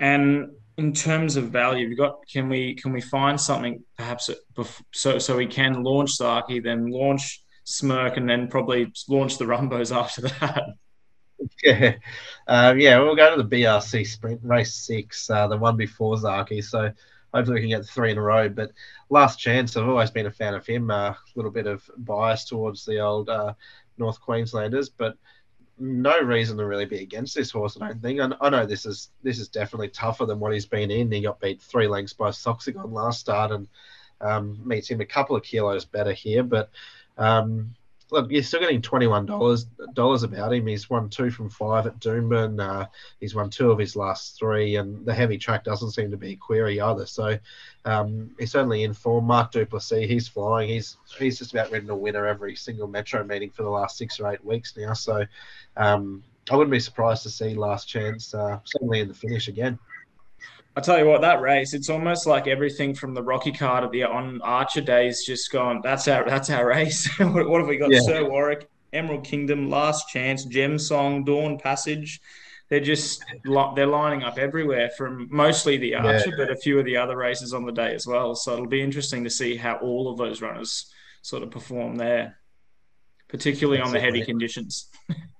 And 0.00 0.50
in 0.78 0.92
terms 0.92 1.36
of 1.36 1.50
value, 1.50 1.88
we 1.88 1.94
got 1.94 2.16
can 2.32 2.48
we 2.48 2.74
can 2.74 2.92
we 2.92 3.00
find 3.00 3.38
something 3.40 3.84
perhaps 3.96 4.30
so 4.94 5.18
so 5.18 5.36
we 5.36 5.46
can 5.46 5.82
launch 5.82 6.18
Zaaki, 6.18 6.62
then 6.62 6.86
launch 6.86 7.42
Smirk, 7.64 8.16
and 8.16 8.28
then 8.28 8.48
probably 8.48 8.90
launch 9.08 9.36
the 9.36 9.44
Rumbos 9.44 9.94
after 10.02 10.22
that. 10.22 10.62
Yeah, 11.62 11.94
uh, 12.46 12.74
yeah, 12.76 12.98
we'll 12.98 13.16
go 13.16 13.34
to 13.36 13.42
the 13.42 13.48
BRC 13.48 14.04
Sprint 14.04 14.40
Race 14.42 14.74
Six, 14.74 15.28
uh, 15.30 15.46
the 15.48 15.56
one 15.56 15.76
before 15.76 16.16
Zaaki. 16.16 16.62
So 16.62 16.90
hopefully 17.32 17.56
we 17.56 17.60
can 17.60 17.70
get 17.78 17.86
three 17.86 18.10
in 18.10 18.18
a 18.18 18.22
row. 18.22 18.48
But 18.48 18.72
last 19.10 19.38
chance, 19.38 19.76
I've 19.76 19.88
always 19.88 20.10
been 20.10 20.26
a 20.26 20.30
fan 20.30 20.54
of 20.54 20.66
him. 20.66 20.90
Uh, 20.90 21.10
a 21.10 21.18
little 21.36 21.50
bit 21.50 21.66
of 21.66 21.88
bias 21.98 22.44
towards 22.44 22.84
the 22.84 23.00
old 23.00 23.28
uh, 23.28 23.54
North 23.98 24.20
Queenslanders, 24.20 24.88
but 24.88 25.16
no 25.78 26.20
reason 26.20 26.56
to 26.58 26.66
really 26.66 26.86
be 26.86 27.02
against 27.02 27.34
this 27.34 27.50
horse. 27.50 27.76
I 27.80 27.88
don't 27.88 28.02
think. 28.02 28.20
I, 28.20 28.30
I 28.40 28.50
know 28.50 28.66
this 28.66 28.86
is 28.86 29.10
this 29.22 29.38
is 29.38 29.48
definitely 29.48 29.88
tougher 29.88 30.26
than 30.26 30.40
what 30.40 30.52
he's 30.52 30.66
been 30.66 30.90
in. 30.90 31.10
He 31.12 31.22
got 31.22 31.40
beat 31.40 31.60
three 31.62 31.86
lengths 31.88 32.12
by 32.14 32.30
Soxagon 32.30 32.92
last 32.92 33.20
start, 33.20 33.52
and 33.52 33.68
um, 34.20 34.60
meets 34.66 34.90
him 34.90 35.00
a 35.00 35.06
couple 35.06 35.36
of 35.36 35.42
kilos 35.42 35.84
better 35.84 36.12
here. 36.12 36.42
But 36.42 36.70
um, 37.16 37.74
look, 38.10 38.30
you're 38.30 38.42
still 38.42 38.60
getting 38.60 38.82
twenty-one 38.82 39.26
dollars 39.26 39.64
dollars 39.94 40.22
about 40.22 40.52
him. 40.52 40.66
He's 40.66 40.88
won 40.88 41.08
two 41.08 41.30
from 41.30 41.50
five 41.50 41.86
at 41.86 41.98
Doomben. 42.00 42.60
Uh, 42.60 42.86
he's 43.20 43.34
won 43.34 43.50
two 43.50 43.70
of 43.70 43.78
his 43.78 43.96
last 43.96 44.38
three, 44.38 44.76
and 44.76 45.04
the 45.04 45.14
heavy 45.14 45.38
track 45.38 45.64
doesn't 45.64 45.90
seem 45.90 46.10
to 46.10 46.16
be 46.16 46.32
a 46.32 46.36
query 46.36 46.80
either. 46.80 47.06
So 47.06 47.38
um, 47.84 48.30
he's 48.38 48.52
certainly 48.52 48.84
in 48.84 48.94
form. 48.94 49.26
Mark 49.26 49.52
Du 49.52 49.66
Plessis, 49.66 50.08
he's 50.08 50.28
flying. 50.28 50.68
He's 50.68 50.96
he's 51.18 51.38
just 51.38 51.52
about 51.52 51.70
ridden 51.70 51.90
a 51.90 51.96
winner 51.96 52.26
every 52.26 52.56
single 52.56 52.88
Metro 52.88 53.22
meeting 53.24 53.50
for 53.50 53.62
the 53.62 53.70
last 53.70 53.98
six 53.98 54.18
or 54.20 54.32
eight 54.32 54.44
weeks 54.44 54.76
now. 54.76 54.92
So 54.92 55.24
um, 55.76 56.22
I 56.50 56.56
wouldn't 56.56 56.72
be 56.72 56.80
surprised 56.80 57.22
to 57.24 57.30
see 57.30 57.54
last 57.54 57.88
chance 57.88 58.34
uh, 58.34 58.58
certainly 58.64 59.00
in 59.00 59.08
the 59.08 59.14
finish 59.14 59.48
again. 59.48 59.78
I 60.78 60.80
tell 60.80 60.96
you 60.96 61.06
what, 61.06 61.22
that 61.22 61.40
race, 61.40 61.74
it's 61.74 61.90
almost 61.90 62.24
like 62.24 62.46
everything 62.46 62.94
from 62.94 63.12
the 63.12 63.20
Rocky 63.20 63.50
card 63.50 63.82
to 63.82 63.88
the 63.88 64.04
on 64.04 64.40
Archer 64.42 64.80
days 64.80 65.24
just 65.26 65.50
gone. 65.50 65.80
That's 65.82 66.06
our 66.06 66.24
that's 66.24 66.50
our 66.50 66.68
race. 66.68 67.10
what, 67.18 67.48
what, 67.48 67.58
have 67.58 67.66
we 67.66 67.78
got? 67.78 67.90
Yeah. 67.90 67.98
Sir 67.98 68.30
Warwick, 68.30 68.70
Emerald 68.92 69.24
Kingdom, 69.24 69.70
Last 69.70 70.08
Chance, 70.08 70.44
Gem 70.44 70.78
Song, 70.78 71.24
Dawn 71.24 71.58
Passage. 71.58 72.20
They're 72.68 72.78
just 72.78 73.24
they're 73.74 73.88
lining 73.88 74.22
up 74.22 74.38
everywhere 74.38 74.90
from 74.96 75.26
mostly 75.32 75.78
the 75.78 75.96
Archer, 75.96 76.30
yeah. 76.30 76.36
but 76.36 76.52
a 76.52 76.56
few 76.56 76.78
of 76.78 76.84
the 76.84 76.96
other 76.96 77.16
races 77.16 77.52
on 77.52 77.66
the 77.66 77.72
day 77.72 77.92
as 77.92 78.06
well. 78.06 78.36
So 78.36 78.52
it'll 78.52 78.68
be 78.68 78.80
interesting 78.80 79.24
to 79.24 79.30
see 79.30 79.56
how 79.56 79.78
all 79.78 80.08
of 80.08 80.16
those 80.16 80.40
runners 80.40 80.92
sort 81.22 81.42
of 81.42 81.50
perform 81.50 81.96
there, 81.96 82.38
particularly 83.26 83.80
on 83.80 83.90
the 83.90 83.98
heavy 83.98 84.24
conditions. 84.24 84.90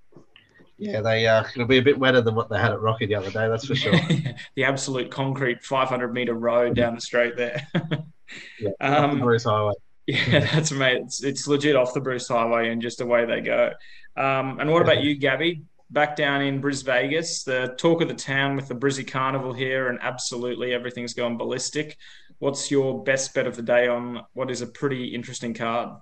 Yeah, 0.78 1.00
they 1.00 1.26
uh, 1.26 1.42
it'll 1.54 1.66
be 1.66 1.78
a 1.78 1.82
bit 1.82 1.98
wetter 1.98 2.20
than 2.20 2.36
what 2.36 2.48
they 2.48 2.58
had 2.58 2.72
at 2.72 2.80
Rocky 2.80 3.06
the 3.06 3.16
other 3.16 3.30
day. 3.30 3.48
That's 3.48 3.66
for 3.66 3.74
sure. 3.74 3.92
the 4.54 4.64
absolute 4.64 5.10
concrete 5.10 5.64
500 5.64 6.12
meter 6.12 6.34
road 6.34 6.76
down 6.76 6.94
the 6.94 7.00
straight 7.00 7.36
there. 7.36 7.66
yeah, 8.60 8.70
um, 8.80 9.18
the 9.18 9.24
Bruce 9.24 9.44
Highway. 9.44 9.74
Yeah, 10.06 10.38
that's 10.52 10.70
mate. 10.70 11.02
It's, 11.02 11.22
it's 11.24 11.48
legit 11.48 11.74
off 11.74 11.94
the 11.94 12.00
Bruce 12.00 12.28
Highway, 12.28 12.70
and 12.70 12.80
just 12.80 13.00
away 13.00 13.26
they 13.26 13.40
go. 13.40 13.72
Um, 14.16 14.60
and 14.60 14.70
what 14.70 14.82
about 14.82 15.02
you, 15.02 15.16
Gabby? 15.16 15.62
Back 15.90 16.14
down 16.14 16.42
in 16.42 16.60
Bris 16.60 16.82
Vegas, 16.82 17.42
the 17.42 17.74
talk 17.76 18.00
of 18.00 18.08
the 18.08 18.14
town 18.14 18.54
with 18.54 18.68
the 18.68 18.74
Brizzy 18.74 19.06
Carnival 19.06 19.52
here, 19.52 19.88
and 19.88 19.98
absolutely 20.00 20.72
everything's 20.74 21.14
going 21.14 21.38
ballistic. 21.38 21.96
what's 22.38 22.70
your 22.70 23.02
best 23.02 23.34
bet 23.34 23.48
of 23.48 23.56
the 23.56 23.62
day 23.62 23.88
on 23.88 24.20
what 24.34 24.50
is 24.50 24.62
a 24.62 24.66
pretty 24.66 25.06
interesting 25.08 25.54
card? 25.54 25.98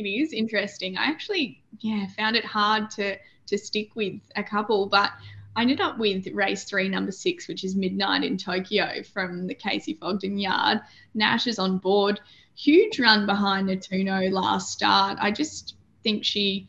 It 0.00 0.08
is 0.08 0.32
interesting. 0.32 0.96
I 0.96 1.04
actually, 1.04 1.62
yeah, 1.80 2.06
found 2.16 2.36
it 2.36 2.44
hard 2.44 2.90
to 2.92 3.16
to 3.46 3.58
stick 3.58 3.94
with 3.96 4.20
a 4.36 4.42
couple, 4.42 4.86
but 4.86 5.10
I 5.56 5.62
ended 5.62 5.80
up 5.80 5.98
with 5.98 6.26
race 6.28 6.64
three, 6.64 6.88
number 6.88 7.12
six, 7.12 7.48
which 7.48 7.64
is 7.64 7.74
Midnight 7.74 8.24
in 8.24 8.38
Tokyo 8.38 9.02
from 9.02 9.46
the 9.46 9.54
Casey 9.54 9.94
Fogden 9.94 10.38
yard. 10.38 10.80
Nash 11.14 11.46
is 11.46 11.58
on 11.58 11.78
board. 11.78 12.20
Huge 12.56 12.98
run 12.98 13.26
behind 13.26 13.68
Natuno 13.68 14.30
last 14.30 14.72
start. 14.72 15.18
I 15.20 15.30
just 15.30 15.74
think 16.02 16.24
she 16.24 16.68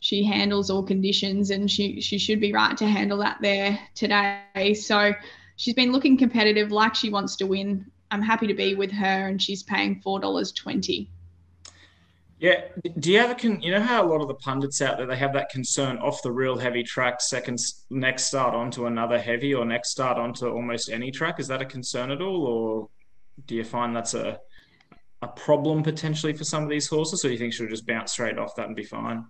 she 0.00 0.24
handles 0.24 0.68
all 0.68 0.82
conditions 0.82 1.50
and 1.50 1.70
she 1.70 2.00
she 2.00 2.18
should 2.18 2.40
be 2.40 2.52
right 2.52 2.76
to 2.76 2.86
handle 2.86 3.18
that 3.18 3.38
there 3.40 3.78
today. 3.94 4.74
So 4.74 5.12
she's 5.56 5.74
been 5.74 5.92
looking 5.92 6.18
competitive, 6.18 6.72
like 6.72 6.94
she 6.94 7.08
wants 7.08 7.36
to 7.36 7.46
win. 7.46 7.86
I'm 8.10 8.22
happy 8.22 8.46
to 8.48 8.54
be 8.54 8.74
with 8.74 8.90
her, 8.90 9.28
and 9.28 9.40
she's 9.40 9.62
paying 9.62 10.00
four 10.00 10.20
dollars 10.20 10.52
twenty. 10.52 11.08
Yeah. 12.42 12.62
Do 12.98 13.12
you 13.12 13.20
have 13.20 13.30
a 13.30 13.36
con- 13.36 13.62
you 13.62 13.70
know 13.70 13.80
how 13.80 14.04
a 14.04 14.08
lot 14.08 14.20
of 14.20 14.26
the 14.26 14.34
pundits 14.34 14.82
out 14.82 14.96
there 14.98 15.06
they 15.06 15.16
have 15.16 15.32
that 15.34 15.48
concern 15.48 15.98
off 15.98 16.24
the 16.24 16.32
real 16.32 16.58
heavy 16.58 16.82
track, 16.82 17.20
second 17.20 17.60
next 17.88 18.24
start 18.24 18.52
onto 18.52 18.86
another 18.86 19.16
heavy, 19.16 19.54
or 19.54 19.64
next 19.64 19.90
start 19.90 20.18
onto 20.18 20.48
almost 20.48 20.90
any 20.90 21.12
track? 21.12 21.38
Is 21.38 21.46
that 21.46 21.62
a 21.62 21.64
concern 21.64 22.10
at 22.10 22.20
all, 22.20 22.44
or 22.44 22.88
do 23.46 23.54
you 23.54 23.62
find 23.62 23.94
that's 23.94 24.14
a 24.14 24.40
a 25.22 25.28
problem 25.28 25.84
potentially 25.84 26.32
for 26.32 26.42
some 26.42 26.64
of 26.64 26.68
these 26.68 26.88
horses, 26.88 27.24
or 27.24 27.28
do 27.28 27.34
you 27.34 27.38
think 27.38 27.52
she'll 27.52 27.68
just 27.68 27.86
bounce 27.86 28.10
straight 28.10 28.38
off 28.38 28.56
that 28.56 28.66
and 28.66 28.74
be 28.74 28.82
fine? 28.82 29.24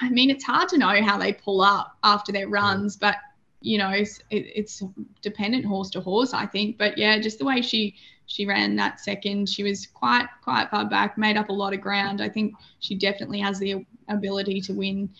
I 0.00 0.08
mean, 0.08 0.30
it's 0.30 0.44
hard 0.44 0.70
to 0.70 0.78
know 0.78 1.02
how 1.02 1.18
they 1.18 1.34
pull 1.34 1.60
up 1.60 1.94
after 2.02 2.32
their 2.32 2.48
mm. 2.48 2.52
runs, 2.52 2.96
but 2.96 3.16
you 3.60 3.78
know, 3.78 3.90
it's, 3.90 4.22
it's 4.30 4.82
dependent 5.22 5.64
horse 5.64 5.90
to 5.90 6.00
horse, 6.00 6.32
I 6.32 6.46
think. 6.46 6.78
But 6.78 6.96
yeah, 6.96 7.18
just 7.18 7.38
the 7.38 7.44
way 7.44 7.62
she 7.62 7.96
she 8.26 8.46
ran 8.46 8.76
that 8.76 9.00
second, 9.00 9.48
she 9.48 9.64
was 9.64 9.86
quite 9.86 10.28
quite 10.42 10.70
far 10.70 10.84
back, 10.84 11.18
made 11.18 11.36
up 11.36 11.48
a 11.48 11.52
lot 11.52 11.74
of 11.74 11.80
ground. 11.80 12.20
I 12.20 12.28
think 12.28 12.54
she 12.78 12.94
definitely 12.94 13.40
has 13.40 13.58
the 13.58 13.84
ability 14.08 14.60
to 14.62 14.72
win 14.72 15.10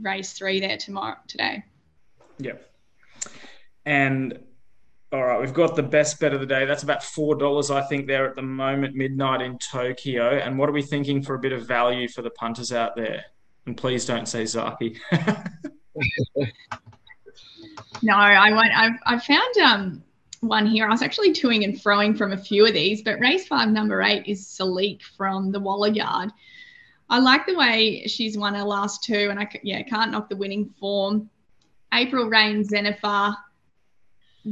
race 0.00 0.32
three 0.32 0.58
there 0.58 0.78
tomorrow 0.78 1.16
today. 1.26 1.62
Yep. 2.38 2.66
And 3.84 4.38
all 5.12 5.24
right, 5.24 5.40
we've 5.40 5.52
got 5.52 5.76
the 5.76 5.82
best 5.82 6.20
bet 6.20 6.32
of 6.32 6.40
the 6.40 6.46
day. 6.46 6.64
That's 6.64 6.82
about 6.82 7.02
four 7.02 7.34
dollars, 7.34 7.70
I 7.70 7.82
think, 7.82 8.06
there 8.06 8.26
at 8.28 8.36
the 8.36 8.42
moment, 8.42 8.94
midnight 8.94 9.42
in 9.42 9.58
Tokyo. 9.58 10.38
And 10.38 10.58
what 10.58 10.68
are 10.68 10.72
we 10.72 10.82
thinking 10.82 11.22
for 11.22 11.34
a 11.34 11.38
bit 11.38 11.52
of 11.52 11.66
value 11.66 12.08
for 12.08 12.22
the 12.22 12.30
punters 12.30 12.72
out 12.72 12.96
there? 12.96 13.24
And 13.66 13.76
please 13.76 14.06
don't 14.06 14.26
say 14.26 14.44
Zaaki. 14.44 14.96
no, 18.02 18.14
I 18.14 18.52
won't. 18.52 18.76
I've, 18.76 18.98
I've 19.06 19.24
found 19.24 19.56
um, 19.58 20.02
one 20.40 20.66
here. 20.66 20.86
I 20.86 20.90
was 20.90 21.02
actually 21.02 21.32
toing 21.32 21.64
and 21.64 21.74
froing 21.74 22.16
from 22.16 22.32
a 22.32 22.38
few 22.38 22.66
of 22.66 22.72
these, 22.72 23.02
but 23.02 23.20
race 23.20 23.46
five, 23.46 23.68
number 23.68 24.02
eight 24.02 24.26
is 24.26 24.46
Salik 24.46 25.02
from 25.02 25.52
the 25.52 25.60
Waller 25.60 25.88
Yard. 25.88 26.30
I 27.08 27.18
like 27.18 27.46
the 27.46 27.56
way 27.56 28.06
she's 28.06 28.38
won 28.38 28.54
her 28.54 28.64
last 28.64 29.04
two, 29.04 29.28
and 29.30 29.38
I 29.38 29.48
yeah 29.62 29.82
can't 29.82 30.12
knock 30.12 30.28
the 30.28 30.36
winning 30.36 30.72
form. 30.78 31.28
April 31.92 32.26
Rain, 32.26 32.62
Zenifar, 32.64 33.34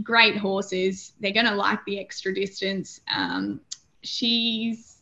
great 0.02 0.36
horses. 0.36 1.12
They're 1.20 1.32
going 1.32 1.46
to 1.46 1.54
like 1.54 1.84
the 1.84 2.00
extra 2.00 2.34
distance. 2.34 3.00
Um, 3.14 3.60
she's 4.02 4.96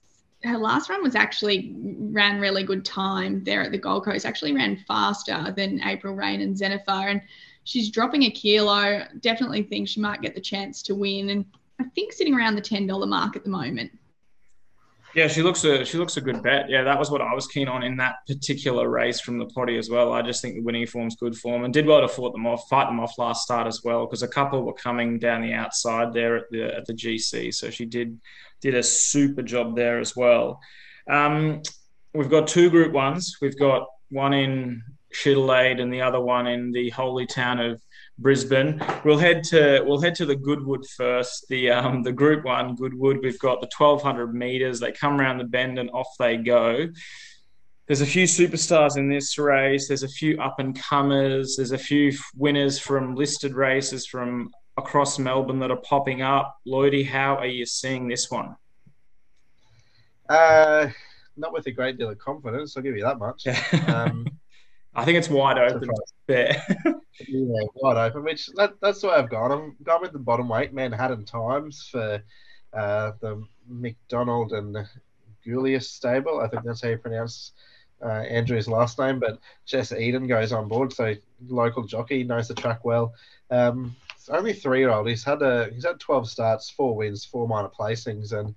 her 0.44 0.58
last 0.58 0.88
run 0.90 1.02
was 1.02 1.14
actually 1.14 1.74
ran 1.76 2.40
really 2.40 2.62
good 2.62 2.84
time 2.84 3.42
there 3.44 3.62
at 3.62 3.72
the 3.72 3.78
Gold 3.78 4.04
Coast. 4.04 4.26
Actually 4.26 4.52
ran 4.52 4.76
faster 4.86 5.52
than 5.56 5.82
April 5.82 6.14
Rain 6.14 6.40
and 6.40 6.56
Zenifar, 6.56 7.10
and 7.10 7.22
she's 7.66 7.90
dropping 7.90 8.22
a 8.22 8.30
kilo. 8.30 9.02
Definitely 9.20 9.64
think 9.64 9.88
she 9.88 10.00
might 10.00 10.22
get 10.22 10.34
the 10.34 10.40
chance 10.40 10.82
to 10.84 10.94
win, 10.94 11.28
and 11.28 11.44
I 11.78 11.84
think 11.94 12.12
sitting 12.12 12.34
around 12.34 12.54
the 12.54 12.62
ten 12.62 12.86
dollar 12.86 13.06
mark 13.06 13.36
at 13.36 13.44
the 13.44 13.50
moment. 13.50 13.90
Yeah, 15.14 15.28
she 15.28 15.42
looks 15.42 15.64
a 15.64 15.84
she 15.84 15.98
looks 15.98 16.16
a 16.16 16.20
good 16.20 16.42
bet. 16.42 16.68
Yeah, 16.68 16.84
that 16.84 16.98
was 16.98 17.10
what 17.10 17.22
I 17.22 17.34
was 17.34 17.46
keen 17.46 17.68
on 17.68 17.82
in 17.82 17.96
that 17.96 18.16
particular 18.26 18.88
race 18.88 19.20
from 19.20 19.38
the 19.38 19.46
potty 19.46 19.78
as 19.78 19.90
well. 19.90 20.12
I 20.12 20.22
just 20.22 20.42
think 20.42 20.54
the 20.54 20.62
winning 20.62 20.86
form's 20.86 21.16
good 21.16 21.36
form 21.36 21.64
and 21.64 21.72
did 21.72 21.86
well 21.86 22.02
to 22.02 22.08
fight 22.08 22.32
them 22.32 22.46
off, 22.46 22.68
fight 22.68 22.86
them 22.86 23.00
off 23.00 23.18
last 23.18 23.42
start 23.42 23.66
as 23.66 23.82
well 23.82 24.06
because 24.06 24.22
a 24.22 24.28
couple 24.28 24.62
were 24.62 24.74
coming 24.74 25.18
down 25.18 25.42
the 25.42 25.54
outside 25.54 26.12
there 26.12 26.36
at 26.36 26.44
the 26.50 26.64
at 26.64 26.86
the 26.86 26.92
GC. 26.92 27.54
So 27.54 27.70
she 27.70 27.86
did 27.86 28.20
did 28.60 28.74
a 28.74 28.82
super 28.82 29.42
job 29.42 29.74
there 29.74 29.98
as 29.98 30.14
well. 30.14 30.60
Um, 31.08 31.62
we've 32.14 32.30
got 32.30 32.46
two 32.46 32.68
Group 32.68 32.92
Ones. 32.92 33.38
We've 33.40 33.58
got 33.58 33.86
one 34.10 34.34
in 34.34 34.82
Chitterlade 35.22 35.80
and 35.80 35.92
the 35.92 36.02
other 36.02 36.20
one 36.20 36.46
in 36.46 36.72
the 36.72 36.90
holy 36.90 37.26
town 37.26 37.58
of 37.58 37.82
Brisbane. 38.18 38.82
We'll 39.04 39.18
head 39.18 39.44
to 39.44 39.82
we'll 39.84 40.00
head 40.00 40.14
to 40.16 40.26
the 40.26 40.36
Goodwood 40.36 40.86
first. 40.96 41.46
The 41.48 41.70
um, 41.70 42.02
the 42.02 42.12
Group 42.12 42.44
One 42.44 42.74
Goodwood. 42.74 43.20
We've 43.22 43.38
got 43.38 43.60
the 43.60 43.68
1200 43.76 44.34
meters. 44.34 44.80
They 44.80 44.92
come 44.92 45.20
around 45.20 45.38
the 45.38 45.44
bend 45.44 45.78
and 45.78 45.90
off 45.90 46.08
they 46.18 46.36
go. 46.36 46.88
There's 47.86 48.00
a 48.00 48.06
few 48.06 48.24
superstars 48.24 48.96
in 48.96 49.08
this 49.08 49.38
race. 49.38 49.88
There's 49.88 50.02
a 50.02 50.08
few 50.08 50.40
up 50.40 50.58
and 50.58 50.76
comers. 50.76 51.56
There's 51.56 51.72
a 51.72 51.78
few 51.78 52.12
winners 52.34 52.78
from 52.78 53.14
listed 53.14 53.54
races 53.54 54.06
from 54.06 54.50
across 54.76 55.18
Melbourne 55.18 55.60
that 55.60 55.70
are 55.70 55.76
popping 55.76 56.20
up. 56.20 56.56
Lloydie, 56.66 57.06
how 57.06 57.36
are 57.36 57.46
you 57.46 57.64
seeing 57.64 58.08
this 58.08 58.30
one? 58.30 58.56
Uh, 60.28 60.88
not 61.36 61.52
with 61.52 61.66
a 61.66 61.70
great 61.70 61.96
deal 61.96 62.10
of 62.10 62.18
confidence. 62.18 62.76
I'll 62.76 62.82
give 62.82 62.96
you 62.96 63.04
that 63.04 63.18
much. 63.18 63.46
Um, 63.88 64.26
I 64.96 65.04
think 65.04 65.18
it's 65.18 65.28
wide 65.28 65.58
open. 65.58 65.90
yeah, 66.28 66.60
wide 67.74 67.96
open. 67.96 68.24
Which 68.24 68.46
that, 68.56 68.74
that's 68.80 69.02
the 69.02 69.08
way 69.08 69.14
I've 69.14 69.30
gone. 69.30 69.52
I'm 69.52 69.76
going 69.82 70.00
with 70.00 70.12
the 70.12 70.18
bottom 70.18 70.48
weight 70.48 70.72
Manhattan 70.72 71.24
Times 71.24 71.88
for 71.90 72.22
uh, 72.72 73.12
the 73.20 73.44
McDonald 73.68 74.52
and 74.52 74.76
Julius 75.44 75.90
stable. 75.90 76.40
I 76.40 76.48
think 76.48 76.64
that's 76.64 76.82
how 76.82 76.88
you 76.88 76.98
pronounce 76.98 77.52
uh, 78.02 78.08
Andrew's 78.08 78.68
last 78.68 78.98
name. 78.98 79.20
But 79.20 79.38
Jess 79.66 79.92
Eden 79.92 80.26
goes 80.26 80.52
on 80.52 80.66
board, 80.66 80.92
so 80.92 81.14
local 81.46 81.84
jockey 81.84 82.24
knows 82.24 82.48
the 82.48 82.54
track 82.54 82.84
well. 82.84 83.12
Um, 83.50 83.94
only 84.28 84.54
three 84.54 84.80
year 84.80 84.90
old. 84.90 85.08
He's 85.08 85.22
had 85.22 85.42
a 85.42 85.70
he's 85.72 85.84
had 85.84 86.00
twelve 86.00 86.28
starts, 86.28 86.70
four 86.70 86.96
wins, 86.96 87.24
four 87.24 87.46
minor 87.46 87.68
placings, 87.68 88.32
and 88.32 88.54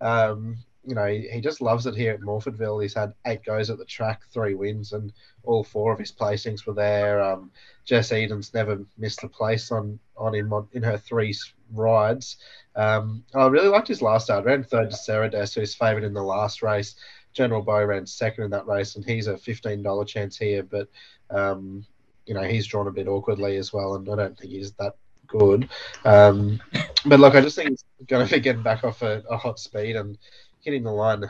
um, 0.00 0.56
you 0.84 0.94
know, 0.94 1.06
he, 1.06 1.40
just 1.40 1.60
loves 1.60 1.86
it 1.86 1.94
here 1.94 2.12
at 2.12 2.20
Morphettville. 2.20 2.82
He's 2.82 2.94
had 2.94 3.12
eight 3.26 3.44
goes 3.44 3.68
at 3.68 3.78
the 3.78 3.84
track, 3.84 4.22
three 4.32 4.54
wins, 4.54 4.92
and 4.92 5.12
all 5.42 5.62
four 5.62 5.92
of 5.92 5.98
his 5.98 6.12
placings 6.12 6.66
were 6.66 6.74
there. 6.74 7.20
Um, 7.20 7.50
Jess 7.84 8.12
Eden's 8.12 8.54
never 8.54 8.82
missed 8.96 9.22
a 9.22 9.28
place 9.28 9.70
on 9.70 9.98
on 10.16 10.34
him 10.34 10.52
on, 10.52 10.68
in 10.72 10.82
her 10.82 10.96
three 10.96 11.34
rides. 11.72 12.38
Um, 12.76 13.24
I 13.34 13.46
really 13.46 13.68
liked 13.68 13.88
his 13.88 14.02
last 14.02 14.24
start. 14.24 14.44
Ran 14.44 14.64
third 14.64 14.90
to 14.90 14.96
Sarah 14.96 15.30
Cerades, 15.30 15.54
who's 15.54 15.74
favoured 15.74 16.04
in 16.04 16.14
the 16.14 16.22
last 16.22 16.62
race. 16.62 16.94
General 17.32 17.62
Bow 17.62 17.84
ran 17.84 18.06
second 18.06 18.44
in 18.44 18.50
that 18.50 18.66
race, 18.66 18.96
and 18.96 19.04
he's 19.04 19.26
a 19.26 19.36
fifteen 19.36 19.82
dollar 19.82 20.04
chance 20.04 20.38
here. 20.38 20.62
But 20.62 20.88
um, 21.30 21.84
you 22.26 22.34
know, 22.34 22.42
he's 22.42 22.66
drawn 22.66 22.86
a 22.86 22.92
bit 22.92 23.08
awkwardly 23.08 23.56
as 23.56 23.72
well, 23.72 23.94
and 23.94 24.08
I 24.08 24.16
don't 24.16 24.38
think 24.38 24.52
he's 24.52 24.72
that 24.72 24.96
good. 25.26 25.68
Um, 26.04 26.60
but 27.06 27.20
look, 27.20 27.34
I 27.34 27.40
just 27.40 27.56
think 27.56 27.70
he's 27.70 27.84
going 28.06 28.26
to 28.26 28.32
be 28.32 28.40
getting 28.40 28.62
back 28.62 28.84
off 28.84 29.02
a, 29.02 29.22
a 29.30 29.36
hot 29.36 29.58
speed 29.58 29.96
and 29.96 30.18
hitting 30.62 30.82
the 30.82 30.92
line 30.92 31.24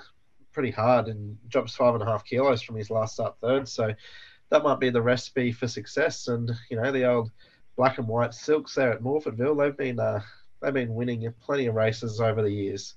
pretty 0.53 0.71
hard 0.71 1.09
and 1.09 1.37
drops 1.49 1.75
five 1.75 1.95
and 1.95 2.03
a 2.03 2.07
half 2.07 2.25
kilos 2.25 2.63
from 2.63 2.77
his 2.77 2.91
last 2.91 3.15
start 3.15 3.37
third. 3.41 3.69
So 3.69 3.95
that 4.51 4.65
might 4.65 4.81
be 4.81 4.91
the 4.91 5.03
recipe 5.03 5.53
for 5.53 5.69
success. 5.69 6.29
And 6.29 6.51
you 6.71 6.77
know 6.77 6.93
the 6.93 7.09
old 7.09 7.31
black 7.77 7.99
and 7.99 8.09
white 8.09 8.35
silks 8.35 8.75
there 8.75 8.93
at 8.93 9.03
Morphettville, 9.03 9.59
they've 9.59 9.77
been 9.77 10.01
uh, 10.01 10.21
they've 10.61 10.75
been 10.75 10.95
winning 10.95 11.33
plenty 11.41 11.67
of 11.67 11.75
races 11.75 12.21
over 12.21 12.43
the 12.43 12.51
years. 12.51 12.95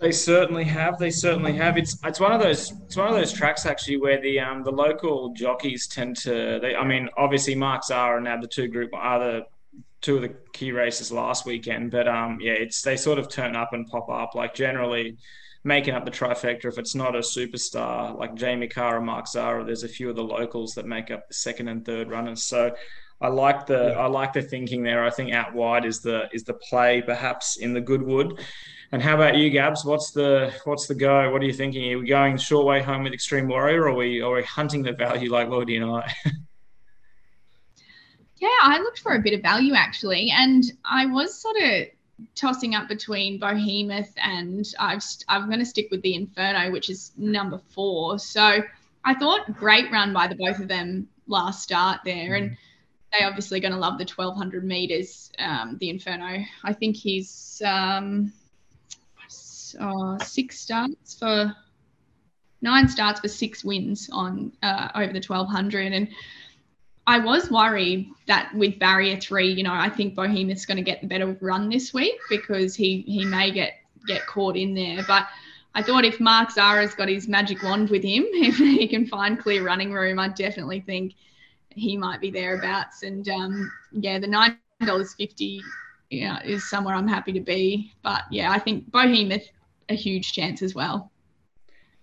They 0.00 0.12
certainly 0.12 0.64
have. 0.64 0.98
They 0.98 1.10
certainly 1.10 1.52
have. 1.52 1.78
It's 1.78 1.96
it's 2.04 2.18
one 2.18 2.32
of 2.32 2.40
those 2.40 2.72
it's 2.86 2.96
one 2.96 3.08
of 3.08 3.14
those 3.14 3.32
tracks 3.32 3.66
actually 3.66 3.98
where 3.98 4.20
the 4.20 4.40
um 4.40 4.64
the 4.64 4.72
local 4.72 5.32
jockeys 5.32 5.86
tend 5.86 6.16
to. 6.18 6.58
They 6.60 6.74
I 6.74 6.84
mean 6.84 7.08
obviously 7.16 7.54
Mark 7.54 7.84
Zahra 7.84 8.16
and 8.16 8.24
now 8.24 8.40
the 8.40 8.48
two 8.48 8.68
group 8.68 8.90
are 8.94 9.18
the 9.20 9.46
two 10.00 10.16
of 10.16 10.22
the 10.22 10.34
key 10.52 10.72
races 10.72 11.12
last 11.12 11.46
weekend, 11.46 11.92
but 11.92 12.08
um 12.08 12.38
yeah 12.40 12.54
it's 12.54 12.82
they 12.82 12.96
sort 12.96 13.20
of 13.20 13.28
turn 13.28 13.54
up 13.54 13.72
and 13.74 13.86
pop 13.86 14.10
up 14.10 14.34
like 14.34 14.54
generally 14.54 15.16
making 15.64 15.94
up 15.94 16.04
the 16.04 16.10
trifecta. 16.10 16.66
If 16.66 16.78
it's 16.78 16.94
not 16.94 17.14
a 17.14 17.20
superstar 17.20 18.18
like 18.18 18.34
Jamie 18.34 18.68
Kah 18.68 18.94
or 18.94 19.00
Mark 19.00 19.28
Zahra. 19.28 19.64
there's 19.64 19.84
a 19.84 19.88
few 19.88 20.10
of 20.10 20.16
the 20.16 20.24
locals 20.24 20.74
that 20.74 20.86
make 20.86 21.10
up 21.10 21.28
the 21.28 21.34
second 21.34 21.68
and 21.68 21.84
third 21.84 22.10
runners. 22.10 22.42
So 22.42 22.74
I 23.20 23.28
like 23.28 23.66
the 23.66 23.92
yeah. 23.94 24.00
I 24.00 24.06
like 24.06 24.32
the 24.32 24.42
thinking 24.42 24.82
there. 24.82 25.04
I 25.04 25.10
think 25.10 25.32
out 25.32 25.54
wide 25.54 25.84
is 25.84 26.00
the 26.00 26.28
is 26.32 26.42
the 26.42 26.54
play 26.54 27.02
perhaps 27.02 27.56
in 27.58 27.72
the 27.72 27.80
Goodwood. 27.80 28.40
And 28.90 29.00
how 29.00 29.14
about 29.14 29.38
you, 29.38 29.48
Gabs? 29.48 29.84
What's 29.84 30.10
the 30.10 30.52
what's 30.64 30.86
the 30.86 30.94
go? 30.94 31.30
What 31.30 31.40
are 31.40 31.46
you 31.46 31.52
thinking? 31.52 31.92
Are 31.94 31.98
we 31.98 32.06
going 32.06 32.36
short 32.36 32.66
way 32.66 32.82
home 32.82 33.04
with 33.04 33.12
Extreme 33.12 33.48
Warrior, 33.48 33.82
or 33.82 33.90
are 33.90 33.94
we 33.94 34.20
are 34.20 34.34
we 34.34 34.42
hunting 34.42 34.82
the 34.82 34.92
value 34.92 35.30
like 35.30 35.48
Lloydie 35.48 35.80
and 35.80 35.90
I? 35.90 36.12
yeah, 38.36 38.48
I 38.60 38.80
looked 38.80 38.98
for 38.98 39.14
a 39.14 39.20
bit 39.20 39.34
of 39.34 39.40
value 39.40 39.74
actually, 39.74 40.30
and 40.36 40.64
I 40.84 41.06
was 41.06 41.40
sort 41.40 41.56
of 41.56 41.86
tossing 42.34 42.74
up 42.74 42.88
between 42.88 43.38
Behemoth 43.38 44.12
and 44.16 44.66
I've, 44.78 45.04
I'm 45.28 45.46
going 45.46 45.60
to 45.60 45.66
stick 45.66 45.88
with 45.90 46.02
the 46.02 46.14
Inferno, 46.14 46.70
which 46.70 46.90
is 46.90 47.12
number 47.16 47.58
four. 47.58 48.18
So 48.18 48.62
I 49.04 49.14
thought 49.14 49.56
great 49.56 49.90
run 49.90 50.12
by 50.12 50.26
the 50.26 50.36
both 50.36 50.58
of 50.58 50.68
them 50.68 51.08
last 51.26 51.62
start 51.62 52.00
there. 52.04 52.34
And 52.34 52.56
they 53.12 53.24
obviously 53.24 53.60
going 53.60 53.72
to 53.72 53.78
love 53.78 53.98
the 53.98 54.04
1200 54.04 54.64
meters, 54.64 55.30
um, 55.38 55.76
the 55.80 55.90
Inferno. 55.90 56.44
I 56.64 56.72
think 56.72 56.96
he's 56.96 57.60
um, 57.64 58.32
uh, 59.78 60.18
six 60.18 60.60
starts 60.60 61.14
for 61.14 61.54
nine 62.62 62.88
starts 62.88 63.20
for 63.20 63.28
six 63.28 63.64
wins 63.64 64.08
on 64.12 64.52
uh, 64.62 64.88
over 64.94 65.12
the 65.12 65.24
1200 65.26 65.92
and 65.92 66.08
I 67.06 67.18
was 67.18 67.50
worried 67.50 68.08
that 68.26 68.54
with 68.54 68.78
barrier 68.78 69.16
three, 69.18 69.52
you 69.52 69.64
know, 69.64 69.72
I 69.72 69.88
think 69.90 70.14
Behemoth's 70.14 70.66
going 70.66 70.76
to 70.76 70.82
get 70.82 71.00
the 71.00 71.08
better 71.08 71.36
run 71.40 71.68
this 71.68 71.92
week 71.92 72.14
because 72.30 72.74
he 72.76 73.02
he 73.02 73.24
may 73.24 73.50
get 73.50 73.74
get 74.06 74.26
caught 74.26 74.56
in 74.56 74.74
there. 74.74 75.04
But 75.06 75.26
I 75.74 75.82
thought 75.82 76.04
if 76.04 76.20
Mark 76.20 76.50
Zahra's 76.52 76.94
got 76.94 77.08
his 77.08 77.28
magic 77.28 77.62
wand 77.62 77.90
with 77.90 78.04
him, 78.04 78.24
if 78.32 78.56
he 78.58 78.86
can 78.88 79.06
find 79.06 79.38
clear 79.38 79.64
running 79.64 79.92
room, 79.92 80.18
I 80.18 80.28
definitely 80.28 80.80
think 80.80 81.14
he 81.70 81.96
might 81.96 82.20
be 82.20 82.30
thereabouts. 82.30 83.02
And 83.04 83.28
um, 83.28 83.72
yeah, 83.92 84.18
the 84.18 84.28
nine 84.28 84.58
dollars 84.84 85.14
fifty, 85.14 85.62
yeah, 86.10 86.42
is 86.44 86.68
somewhere 86.70 86.96
I'm 86.96 87.08
happy 87.08 87.32
to 87.34 87.40
be. 87.40 87.92
But 88.02 88.22
yeah, 88.32 88.52
I 88.52 88.58
think 88.60 88.90
Behemoth 88.92 89.48
a 89.88 89.94
huge 89.94 90.32
chance 90.32 90.62
as 90.62 90.74
well. 90.74 91.11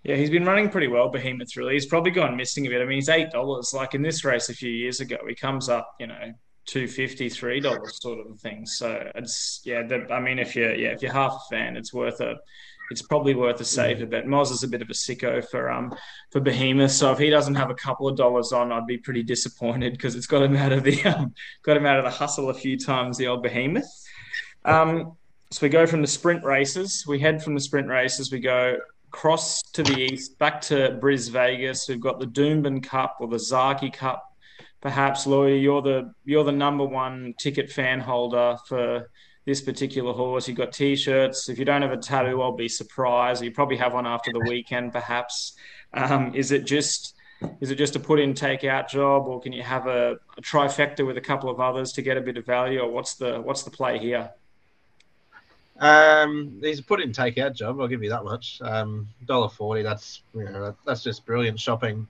Yeah, 0.03 0.15
he's 0.15 0.29
been 0.29 0.46
running 0.46 0.70
pretty 0.70 0.88
well, 0.88 1.10
Behemoth, 1.10 1.58
really. 1.58 1.74
He's 1.74 1.86
probably 1.86 2.12
gone 2.12 2.38
missing 2.38 2.65
a 2.65 2.70
bit. 2.70 2.82
I 2.82 2.86
mean, 2.86 2.96
he's 2.96 3.10
$8. 3.10 3.74
Like 3.74 3.96
in 3.96 4.01
this 4.01 4.24
race 4.24 4.50
a 4.50 4.53
few 4.53 4.72
years 4.72 5.01
ago, 5.01 5.18
he 5.27 5.36
comes 5.36 5.68
up, 5.68 5.94
you 6.00 6.08
know, 6.08 6.34
two 6.70 6.88
fifty, 6.88 7.29
three 7.29 7.60
dollars 7.60 8.00
sort 8.01 8.25
of 8.25 8.39
thing. 8.39 8.65
So 8.65 9.12
it's 9.15 9.62
yeah. 9.65 9.84
The, 9.86 10.08
I 10.13 10.20
mean, 10.20 10.39
if 10.39 10.56
you're 10.56 10.75
yeah, 10.75 10.89
if 10.89 11.01
you're 11.01 11.12
half 11.12 11.34
a 11.34 11.56
fan, 11.56 11.75
it's 11.75 11.94
worth 11.94 12.22
a. 12.22 12.36
It's 12.91 13.03
probably 13.03 13.36
worth 13.36 13.62
a 13.62 13.65
saver 13.65 14.08
bet. 14.08 14.25
Moz 14.25 14.51
is 14.51 14.63
a 14.63 14.68
bit 14.68 14.82
of 14.82 14.89
a 14.89 14.94
sicko 14.94 15.48
for 15.48 15.70
um 15.70 15.94
for 16.32 16.39
Behemoth, 16.39 16.91
so 16.91 17.12
if 17.12 17.20
he 17.20 17.29
doesn't 17.29 17.53
have 17.53 17.70
a 17.70 17.75
couple 17.75 18.08
of 18.08 18.18
dollars 18.18 18.51
on, 18.51 18.72
I'd 18.72 18.88
be 18.88 18.98
pretty 18.98 19.22
disappointed 19.22 19.94
because 19.94 20.15
it's 20.15 20.25
got 20.25 20.41
him 20.41 20.56
out 20.56 20.72
of 20.72 20.84
the 20.84 21.03
um, 21.06 21.34
got 21.63 21.77
him 21.77 21.86
out 21.86 22.00
of 22.00 22.03
the 22.03 22.10
hustle 22.10 22.50
a 22.50 22.53
few 22.53 22.77
times. 22.77 23.18
The 23.18 23.27
old 23.27 23.44
Behemoth. 23.44 23.86
Um, 24.65 25.18
so 25.51 25.65
we 25.65 25.70
go 25.70 25.86
from 25.86 26.01
the 26.01 26.08
sprint 26.08 26.44
races. 26.44 27.06
We 27.08 27.20
head 27.20 27.44
from 27.44 27.53
the 27.53 27.62
sprint 27.62 27.88
races. 27.88 28.32
We 28.32 28.39
go 28.39 28.77
cross 29.12 29.62
to 29.74 29.84
the 29.84 29.98
east, 29.98 30.38
back 30.39 30.62
to 30.62 30.98
Bris 31.00 31.28
Vegas. 31.28 31.88
We've 31.88 32.00
got 32.00 32.20
the 32.20 32.25
Doomben 32.25 32.84
Cup 32.84 33.18
or 33.20 33.28
the 33.28 33.38
Zaaki 33.38 33.92
Cup. 33.92 34.25
Perhaps, 34.82 35.28
Lloyd, 35.28 35.62
you're 35.62 35.82
the 35.82 36.13
you're 36.24 36.44
the 36.44 36.51
number 36.51 36.86
one 36.86 37.34
ticket 37.38 37.70
fan 37.70 38.00
holder 38.00 38.58
for 38.68 39.10
this 39.46 39.62
particular 39.62 40.13
horse. 40.13 40.48
You've 40.48 40.58
got 40.58 40.72
t-shirts. 40.72 41.50
If 41.50 41.60
you 41.60 41.66
don't 41.66 41.82
have 41.82 41.92
a 41.92 41.98
tattoo, 41.98 42.42
I'll 42.42 42.56
be 42.56 42.70
surprised. 42.70 43.44
You 43.44 43.51
probably 43.51 43.78
have 43.78 43.94
one 43.94 44.08
after 44.08 44.32
the 44.32 44.39
weekend, 44.39 44.94
perhaps. 44.94 45.54
Um, 45.94 46.34
is 46.36 46.51
it 46.51 46.66
just 46.66 47.16
is 47.62 47.72
it 47.72 47.75
just 47.75 47.96
a 47.96 48.00
put 48.00 48.20
in 48.20 48.34
take 48.34 48.63
out 48.63 48.89
job, 48.89 49.28
or 49.28 49.42
can 49.42 49.51
you 49.54 49.63
have 49.63 49.88
a, 49.88 50.18
a 50.38 50.42
trifecta 50.42 51.06
with 51.06 51.18
a 51.18 51.22
couple 51.22 51.50
of 51.50 51.60
others 51.60 51.92
to 51.94 52.01
get 52.01 52.18
a 52.18 52.22
bit 52.22 52.38
of 52.38 52.46
value, 52.46 52.80
or 52.80 52.89
what's 52.89 53.16
the 53.16 53.42
what's 53.42 53.63
the 53.63 53.72
play 53.72 53.98
here? 53.98 54.32
Um, 55.80 56.60
he's 56.62 56.80
a 56.80 56.84
put 56.84 57.02
in 57.02 57.14
take 57.14 57.38
out 57.38 57.54
job. 57.54 57.80
I'll 57.80 57.88
give 57.88 58.04
you 58.04 58.10
that 58.10 58.24
much. 58.24 58.62
Um, 58.62 59.08
dollar 59.26 59.50
forty. 59.50 59.82
That's 59.82 60.22
you 60.34 60.44
know 60.44 60.76
that's 60.86 61.04
just 61.04 61.26
brilliant 61.26 61.60
shopping. 61.60 62.08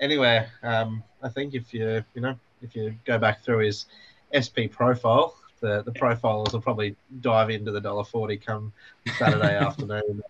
Anywhere. 0.00 0.50
Um, 0.62 1.02
I 1.22 1.28
think 1.28 1.54
if 1.54 1.72
you 1.72 2.04
you 2.14 2.20
know 2.20 2.36
if 2.62 2.74
you 2.74 2.94
go 3.04 3.18
back 3.18 3.42
through 3.42 3.60
his 3.60 3.86
SP 4.34 4.66
profile, 4.70 5.36
the 5.60 5.82
the 5.82 5.92
profiles 5.92 6.52
will 6.52 6.60
probably 6.60 6.96
dive 7.20 7.50
into 7.50 7.70
the 7.70 7.80
dollar 7.80 8.04
forty 8.04 8.36
come 8.36 8.72
Saturday 9.18 9.56
afternoon. 9.66 10.22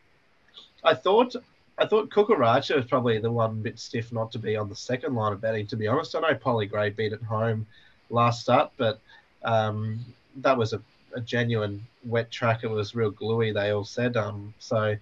I 0.85 0.95
thought 0.95 1.35
I 1.79 1.87
thought 1.87 2.11
Kukaracha 2.11 2.77
was 2.77 2.85
probably 2.85 3.19
the 3.19 3.33
one 3.33 3.63
bit 3.63 3.79
stiff 3.79 4.13
not 4.13 4.31
to 4.33 4.39
be 4.39 4.57
on 4.57 4.69
the 4.69 4.77
second 4.77 5.15
line 5.15 5.33
of 5.33 5.41
betting. 5.41 5.67
To 5.69 5.77
be 5.77 5.89
honest, 5.89 6.15
I 6.15 6.21
know 6.21 6.35
Polly 6.35 6.67
Gray 6.67 6.91
beat 6.91 7.15
at 7.15 7.23
home 7.23 7.67
last 8.11 8.43
start, 8.43 8.71
but 8.77 9.01
um, 9.43 10.01
that 10.37 10.57
was 10.57 10.75
a 10.75 10.83
a 11.15 11.21
genuine 11.21 11.85
wet 12.05 12.31
track. 12.31 12.65
It 12.65 12.71
was 12.71 12.95
real 12.95 13.11
gluey. 13.11 13.53
They 13.53 13.71
all 13.71 13.85
said. 13.85 14.17
Um, 14.17 14.55
so 14.59 14.97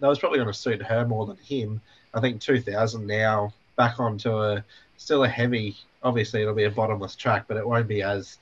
that 0.00 0.06
was 0.06 0.18
probably 0.18 0.38
going 0.38 0.52
to 0.52 0.58
suit 0.58 0.82
her 0.82 1.06
more 1.06 1.26
than 1.26 1.36
him. 1.36 1.80
I 2.14 2.20
think 2.20 2.40
2000 2.40 3.06
now 3.06 3.52
back 3.76 4.00
onto 4.00 4.30
a 4.36 4.64
still 4.96 5.24
a 5.24 5.28
heavy. 5.28 5.76
Obviously, 6.02 6.42
it'll 6.42 6.54
be 6.54 6.64
a 6.64 6.70
bottomless 6.70 7.14
track, 7.14 7.44
but 7.46 7.56
it 7.56 7.66
won't 7.66 7.88
be 7.88 8.02
as 8.02 8.38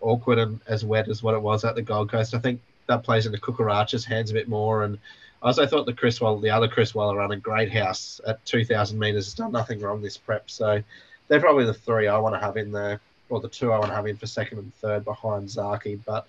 awkward 0.00 0.38
and 0.38 0.60
as 0.66 0.84
wet 0.84 1.08
as 1.08 1.22
what 1.22 1.34
it 1.34 1.42
was 1.42 1.64
at 1.64 1.74
the 1.74 1.82
Gold 1.82 2.10
Coast. 2.10 2.34
I 2.34 2.38
think 2.38 2.60
that 2.86 3.02
plays 3.02 3.26
into 3.26 3.38
Kukaracha's 3.38 4.04
hands 4.04 4.30
a 4.30 4.34
bit 4.34 4.48
more. 4.48 4.84
And 4.84 4.98
I 5.42 5.48
also 5.48 5.66
thought 5.66 5.86
the 5.86 5.92
Chris 5.92 6.20
Waller, 6.20 6.40
the 6.40 6.50
other 6.50 6.68
Chris 6.68 6.94
Waller 6.94 7.16
run 7.16 7.32
a 7.32 7.36
great 7.36 7.72
house 7.72 8.20
at 8.26 8.44
2,000 8.44 8.98
meters, 8.98 9.26
has 9.26 9.34
done 9.34 9.52
nothing 9.52 9.80
wrong 9.80 10.02
this 10.02 10.16
prep. 10.16 10.50
So 10.50 10.82
they're 11.28 11.40
probably 11.40 11.64
the 11.64 11.74
three 11.74 12.08
I 12.08 12.18
want 12.18 12.34
to 12.34 12.40
have 12.40 12.56
in 12.56 12.72
there 12.72 13.00
or 13.30 13.40
the 13.40 13.48
two 13.48 13.72
I 13.72 13.78
want 13.78 13.90
to 13.90 13.96
have 13.96 14.06
in 14.06 14.16
for 14.16 14.26
second 14.26 14.58
and 14.58 14.74
third 14.76 15.04
behind 15.04 15.48
Zaaki. 15.48 15.98
But 16.04 16.26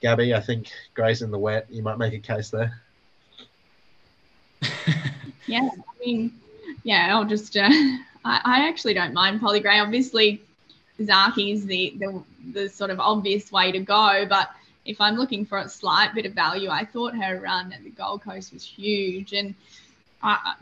Gabby, 0.00 0.34
I 0.34 0.40
think 0.40 0.70
Gray's 0.94 1.22
in 1.22 1.30
the 1.30 1.38
wet. 1.38 1.66
You 1.70 1.82
might 1.82 1.98
make 1.98 2.14
a 2.14 2.18
case 2.18 2.50
there. 2.50 2.80
yeah, 5.46 5.68
I 5.68 6.04
mean, 6.04 6.32
yeah, 6.84 7.14
I'll 7.16 7.24
just. 7.24 7.56
Uh, 7.56 7.68
I, 8.24 8.40
I 8.44 8.68
actually 8.68 8.94
don't 8.94 9.12
mind 9.12 9.40
Polly 9.40 9.60
Gray. 9.60 9.80
Obviously, 9.80 10.40
Zaaki 11.00 11.52
is 11.52 11.66
the, 11.66 11.94
the 11.98 12.22
the 12.52 12.68
sort 12.68 12.90
of 12.90 13.00
obvious 13.00 13.50
way 13.52 13.72
to 13.72 13.80
go, 13.80 14.24
but 14.28 14.50
if 14.84 15.00
I'm 15.00 15.16
looking 15.16 15.44
for 15.44 15.58
a 15.58 15.68
slight 15.68 16.14
bit 16.14 16.26
of 16.26 16.32
value, 16.32 16.70
I 16.70 16.84
thought 16.84 17.14
her 17.14 17.40
run 17.40 17.72
at 17.72 17.84
the 17.84 17.90
Gold 17.90 18.22
Coast 18.22 18.52
was 18.52 18.64
huge, 18.64 19.32
and 19.32 19.54
I, 20.22 20.54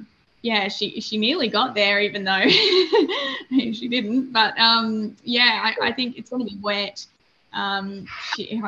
yeah, 0.42 0.68
she 0.68 1.00
she 1.00 1.18
nearly 1.18 1.48
got 1.48 1.74
there, 1.74 2.00
even 2.00 2.24
though 2.24 2.42
she 3.50 3.88
didn't. 3.88 4.32
But 4.32 4.58
um, 4.58 5.16
yeah, 5.24 5.60
I, 5.80 5.88
I 5.88 5.92
think 5.92 6.18
it's 6.18 6.30
going 6.30 6.46
to 6.46 6.52
be 6.54 6.60
wet. 6.60 7.04
Um, 7.52 8.06
she 8.34 8.60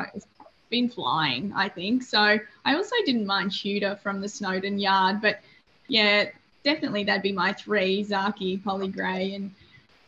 been 0.69 0.89
flying, 0.89 1.51
I 1.55 1.69
think. 1.69 2.03
So 2.03 2.39
I 2.65 2.75
also 2.75 2.95
didn't 3.05 3.25
mind 3.25 3.51
Tudor 3.51 3.99
from 4.01 4.21
the 4.21 4.29
Snowden 4.29 4.79
yard, 4.79 5.21
but 5.21 5.39
yeah, 5.87 6.29
definitely 6.63 7.03
that'd 7.03 7.23
be 7.23 7.31
my 7.31 7.53
three: 7.53 8.03
Zaaki, 8.03 8.63
Polly 8.63 8.87
Gray, 8.89 9.35
and 9.35 9.53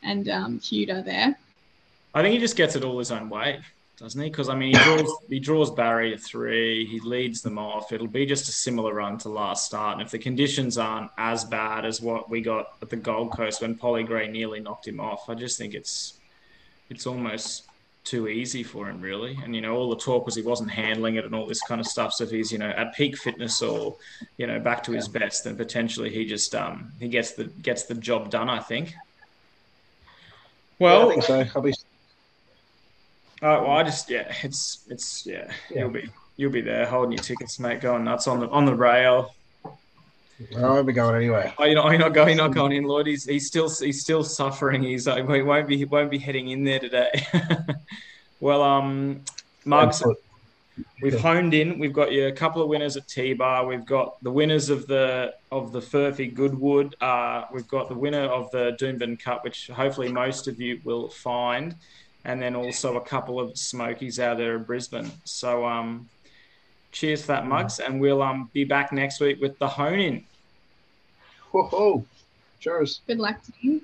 and 0.03 0.29
um, 0.29 0.59
Tudor 0.59 1.01
there. 1.01 1.37
I 2.13 2.21
think 2.21 2.33
he 2.33 2.39
just 2.39 2.55
gets 2.55 2.75
it 2.75 2.83
all 2.83 2.99
his 2.99 3.11
own 3.11 3.29
way 3.29 3.61
doesn't 4.01 4.19
he? 4.19 4.29
Because 4.29 4.49
I 4.49 4.55
mean, 4.55 4.75
he 4.75 4.83
draws 4.83 5.17
he 5.29 5.39
draws 5.39 5.71
Barry 5.71 6.17
three, 6.17 6.85
he 6.87 6.99
leads 6.99 7.41
them 7.41 7.59
off. 7.59 7.91
It'll 7.91 8.07
be 8.07 8.25
just 8.25 8.49
a 8.49 8.51
similar 8.51 8.95
run 8.95 9.19
to 9.19 9.29
last 9.29 9.65
start, 9.65 9.93
and 9.93 10.01
if 10.01 10.11
the 10.11 10.17
conditions 10.17 10.77
aren't 10.79 11.11
as 11.19 11.45
bad 11.45 11.85
as 11.85 12.01
what 12.01 12.29
we 12.29 12.41
got 12.41 12.73
at 12.81 12.89
the 12.89 12.95
Gold 12.95 13.31
Coast 13.31 13.61
when 13.61 13.75
Polly 13.75 14.03
Gray 14.03 14.27
nearly 14.27 14.59
knocked 14.59 14.87
him 14.87 14.99
off, 14.99 15.29
I 15.29 15.35
just 15.35 15.57
think 15.57 15.75
it's 15.75 16.15
it's 16.89 17.05
almost 17.05 17.67
too 18.03 18.27
easy 18.27 18.63
for 18.63 18.89
him, 18.89 19.01
really. 19.01 19.37
And 19.43 19.55
you 19.55 19.61
know, 19.61 19.75
all 19.75 19.89
the 19.89 19.95
talk 19.95 20.25
was 20.25 20.35
he 20.35 20.41
wasn't 20.41 20.71
handling 20.71 21.15
it 21.15 21.25
and 21.25 21.35
all 21.35 21.45
this 21.45 21.61
kind 21.61 21.79
of 21.79 21.87
stuff. 21.87 22.13
So 22.13 22.23
if 22.23 22.31
he's 22.31 22.51
you 22.51 22.57
know 22.57 22.69
at 22.69 22.93
peak 22.93 23.17
fitness 23.17 23.61
or 23.61 23.95
you 24.37 24.47
know 24.47 24.59
back 24.59 24.83
to 24.83 24.91
his 24.91 25.07
best, 25.07 25.43
then 25.43 25.55
potentially 25.55 26.09
he 26.09 26.25
just 26.25 26.53
um 26.55 26.91
he 26.99 27.07
gets 27.07 27.31
the 27.31 27.45
gets 27.45 27.83
the 27.83 27.95
job 27.95 28.29
done. 28.29 28.49
I 28.49 28.59
think. 28.59 28.93
Well, 30.79 30.99
yeah, 30.99 31.05
I 31.05 31.09
think 31.09 31.23
so. 31.23 31.45
I'll 31.55 31.61
be 31.61 31.73
uh, 33.41 33.57
well, 33.63 33.71
I 33.71 33.83
just 33.83 34.07
yeah, 34.09 34.31
it's 34.43 34.85
it's 34.87 35.25
yeah, 35.25 35.51
yeah, 35.71 35.79
you'll 35.79 35.89
be 35.89 36.09
you'll 36.37 36.51
be 36.51 36.61
there 36.61 36.85
holding 36.85 37.13
your 37.13 37.23
tickets, 37.23 37.59
mate, 37.59 37.81
going 37.81 38.03
nuts 38.03 38.27
on 38.27 38.39
the 38.39 38.47
on 38.49 38.65
the 38.65 38.75
rail. 38.75 39.33
I 40.57 40.61
won't 40.61 40.87
be 40.87 40.93
going 40.93 41.15
anywhere. 41.15 41.53
Oh, 41.57 41.65
you're 41.65 41.75
not, 41.75 41.89
you're 41.91 41.99
not 41.99 42.13
going. 42.13 42.29
You're 42.29 42.47
not 42.47 42.53
going 42.53 42.71
in, 42.71 42.83
Lloyd. 42.83 43.07
He's, 43.07 43.25
he's 43.25 43.47
still 43.47 43.69
he's 43.69 44.01
still 44.01 44.23
suffering. 44.23 44.83
He's 44.83 45.05
he 45.05 45.21
won't 45.21 45.67
be 45.67 45.77
he 45.77 45.85
won't 45.85 46.11
be 46.11 46.17
heading 46.17 46.49
in 46.49 46.63
there 46.63 46.79
today. 46.79 47.11
well, 48.39 48.61
um, 48.63 49.21
Mugs, 49.65 50.03
we've 51.01 51.19
honed 51.19 51.53
in. 51.53 51.79
We've 51.79 51.93
got 51.93 52.11
you 52.11 52.27
a 52.27 52.31
couple 52.31 52.61
of 52.61 52.69
winners 52.69 52.97
at 52.97 53.07
T 53.07 53.33
Bar. 53.33 53.65
We've 53.65 53.85
got 53.85 54.21
the 54.23 54.31
winners 54.31 54.69
of 54.69 54.87
the 54.87 55.33
of 55.51 55.71
the 55.71 55.81
Furphy 55.81 56.33
Goodwood. 56.33 56.95
Uh, 57.01 57.45
we've 57.53 57.67
got 57.67 57.89
the 57.89 57.95
winner 57.95 58.23
of 58.23 58.49
the 58.51 58.77
Doomben 58.79 59.19
Cup, 59.19 59.43
which 59.43 59.67
hopefully 59.67 60.11
most 60.11 60.47
of 60.47 60.59
you 60.59 60.81
will 60.83 61.09
find 61.09 61.75
and 62.25 62.41
then 62.41 62.55
also 62.55 62.97
a 62.97 63.01
couple 63.01 63.39
of 63.39 63.57
smokies 63.57 64.19
out 64.19 64.37
there 64.37 64.55
in 64.55 64.63
Brisbane. 64.63 65.11
So 65.23 65.65
um, 65.65 66.07
cheers 66.91 67.21
for 67.21 67.27
that, 67.27 67.47
Mugs, 67.47 67.79
and 67.79 67.99
we'll 67.99 68.21
um, 68.21 68.49
be 68.53 68.63
back 68.63 68.91
next 68.91 69.19
week 69.19 69.41
with 69.41 69.57
the 69.57 69.67
hone 69.67 69.99
in. 69.99 70.25
Whoa, 71.51 72.05
cheers. 72.59 73.01
Good 73.07 73.19
luck 73.19 73.41
to 73.43 73.51
you. 73.61 73.81